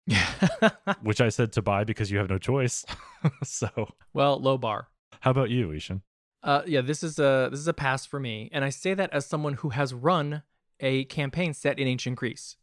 [1.03, 2.85] which I said to buy because you have no choice.
[3.45, 3.69] so,
[4.13, 4.89] well, low bar.
[5.21, 6.03] how about you, I-Hsien?
[6.43, 9.11] Uh, yeah, this is a this is a pass for me, and I say that
[9.15, 10.43] as someone who has run
[10.79, 12.57] a campaign set in ancient Greece.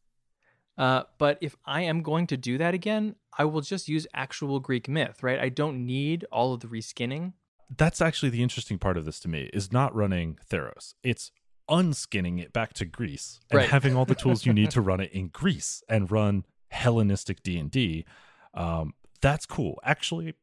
[0.78, 4.60] Uh, but if I am going to do that again, I will just use actual
[4.60, 5.40] Greek myth, right?
[5.40, 7.34] I don't need all of the reskinning.
[7.78, 10.94] that's actually the interesting part of this to me is not running Theros.
[11.04, 11.32] It's
[11.70, 13.70] unskinning it back to Greece and Right.
[13.70, 17.58] having all the tools you need to run it in Greece and run Hellenistic D
[17.58, 18.06] and D.
[18.54, 19.80] Um, that's cool.
[19.84, 20.34] Actually,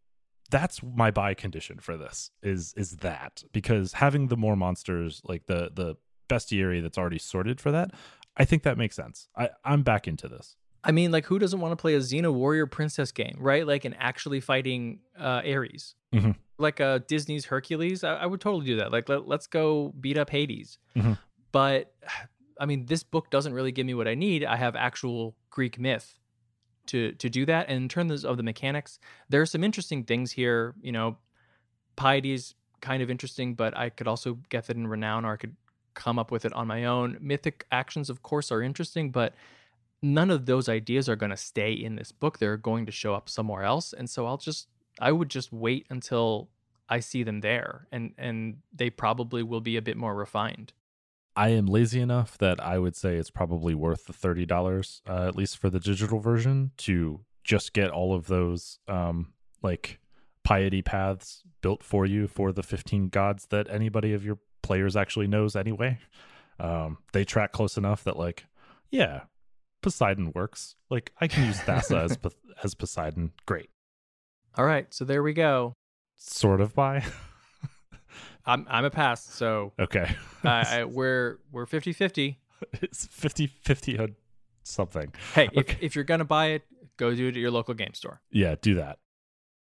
[0.50, 5.46] that's my buy condition for this is is that because having the more monsters like
[5.46, 5.96] the the
[6.30, 7.90] bestiary that's already sorted for that,
[8.38, 9.28] I think that makes sense.
[9.36, 10.56] I I'm back into this.
[10.84, 13.66] I mean, like, who doesn't want to play a Xena warrior princess game, right?
[13.66, 15.96] Like, an actually fighting uh, Ares.
[16.56, 18.92] like a Disney's Hercules, I, I would totally do that.
[18.92, 20.78] Like, let, us go beat up Hades.
[20.96, 21.18] Mhm.
[21.52, 21.92] But
[22.60, 24.44] I mean, this book doesn't really give me what I need.
[24.44, 26.18] I have actual Greek myth
[26.86, 27.68] to to do that.
[27.68, 30.74] And in terms of the mechanics, there are some interesting things here.
[30.80, 31.18] You know,
[31.94, 35.36] piety is kind of interesting, but I could also get that in renown, or I
[35.36, 35.54] could
[35.94, 37.18] come up with it on my own.
[37.20, 39.34] Mythic actions, of course, are interesting, but
[40.02, 42.38] none of those ideas are going to stay in this book.
[42.38, 43.92] They're going to show up somewhere else.
[43.92, 44.68] And so I'll just
[45.00, 46.48] I would just wait until
[46.88, 50.72] I see them there and and they probably will be a bit more refined.
[51.36, 55.28] I am lazy enough that I would say it's probably worth the thirty dollars, uh,
[55.28, 59.32] at least for the digital version, to just get all of those um,
[59.62, 60.00] like
[60.42, 65.26] piety paths built for you for the fifteen gods that anybody of your players actually
[65.26, 65.98] knows anyway.
[66.60, 68.44] Um, they track close enough that like,
[68.90, 69.22] yeah,
[69.80, 70.76] Poseidon works.
[70.90, 72.18] Like I can use Thassa as
[72.62, 73.32] as Poseidon.
[73.46, 73.70] Great.
[74.56, 75.72] All right, so there we go.
[76.16, 77.02] Sort of buy.
[78.44, 80.14] I'm I'm a pass, so okay.
[80.44, 80.48] I,
[80.80, 82.36] I, we're we're 50-50.
[82.82, 84.16] it's 50-50 on
[84.64, 85.14] something.
[85.34, 86.62] Hey, if, if you're gonna buy it,
[86.98, 88.20] go do it at your local game store.
[88.30, 88.98] Yeah, do that.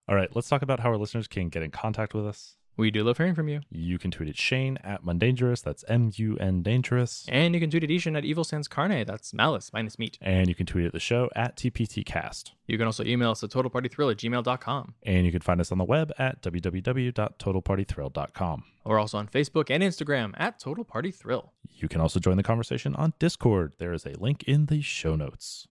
[0.07, 2.57] All right, let's talk about how our listeners can get in contact with us.
[2.77, 3.61] We do love hearing from you.
[3.71, 5.63] You can tweet at Shane at Mundangerous.
[5.63, 7.27] That's M U N Dangerous.
[7.29, 9.05] And you can tweet at I-Hsien at Evil Sans Carne.
[9.05, 10.17] That's malice minus meat.
[10.23, 12.53] And you can tweet at the show at TPTcast.
[12.67, 14.95] You can also email us at totalpartythrill at gmail.com.
[15.03, 18.65] And you can find us on the web at www.totalpartythrill.com.
[18.85, 21.53] We're also on Facebook and Instagram at Total Party Thrill.
[21.69, 23.75] You can also join the conversation on Discord.
[23.79, 25.69] There is a link in the show notes.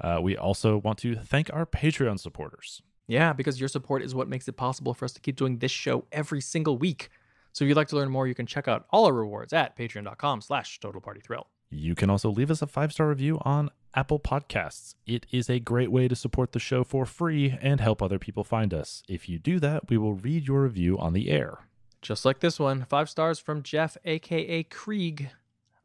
[0.00, 2.82] Uh, we also want to thank our Patreon supporters.
[3.08, 5.72] Yeah, because your support is what makes it possible for us to keep doing this
[5.72, 7.08] show every single week.
[7.52, 9.76] So if you'd like to learn more, you can check out all our rewards at
[9.76, 11.44] patreon.com slash totalpartythrill.
[11.70, 14.94] You can also leave us a five star review on Apple Podcasts.
[15.06, 18.44] It is a great way to support the show for free and help other people
[18.44, 19.02] find us.
[19.08, 21.66] If you do that, we will read your review on the air.
[22.00, 25.30] Just like this one, five stars from Jeff, aka Krieg.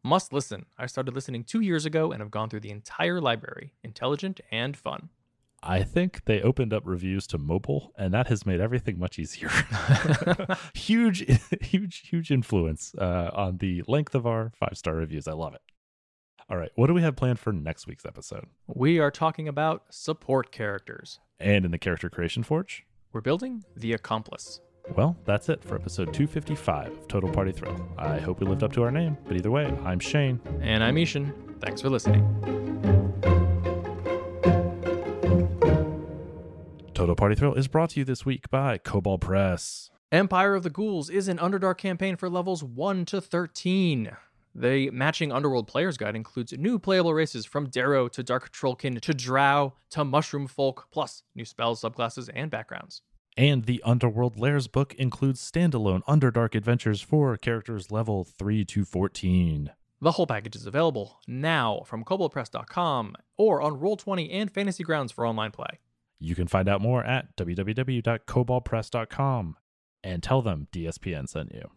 [0.03, 0.65] Must listen.
[0.77, 3.73] I started listening two years ago and have gone through the entire library.
[3.83, 5.09] Intelligent and fun.
[5.65, 9.49] I think they opened up reviews to mobile, and that has made everything much easier.
[10.73, 11.25] huge,
[11.61, 15.27] huge, huge influence uh, on the length of our five star reviews.
[15.27, 15.61] I love it.
[16.49, 18.45] All right, what do we have planned for next week's episode?
[18.67, 21.19] We are talking about support characters.
[21.39, 22.85] And in the Character Creation Forge?
[23.13, 24.59] We're building the Accomplice.
[24.97, 27.79] Well, that's it for episode 255 of Total Party Thrill.
[27.97, 30.41] I hope we lived up to our name, but either way, I'm Shane.
[30.61, 31.33] And I'm I-Hsien.
[31.61, 33.02] Thanks for listening.
[37.03, 39.89] Total Party Thrill is brought to you this week by Kobold Press.
[40.09, 44.15] Empire of the Ghouls is an Underdark campaign for levels 1 to 13.
[44.55, 49.13] The matching Underworld Player's Guide includes new playable races from Derro to Dark Trollkin to
[49.13, 53.01] Drow to Mushroom Folk, plus new spells, subclasses, and backgrounds.
[53.35, 59.71] And the Underworld Lairs book includes standalone Underdark adventures for characters level 3 to 14.
[59.99, 65.27] The whole package is available now from koboldpress.com or on Roll20 and Fantasy Grounds for
[65.27, 65.79] online play.
[66.23, 69.57] You can find out more at www.koboldpress.com
[70.05, 71.69] and tell them DSPN sent you.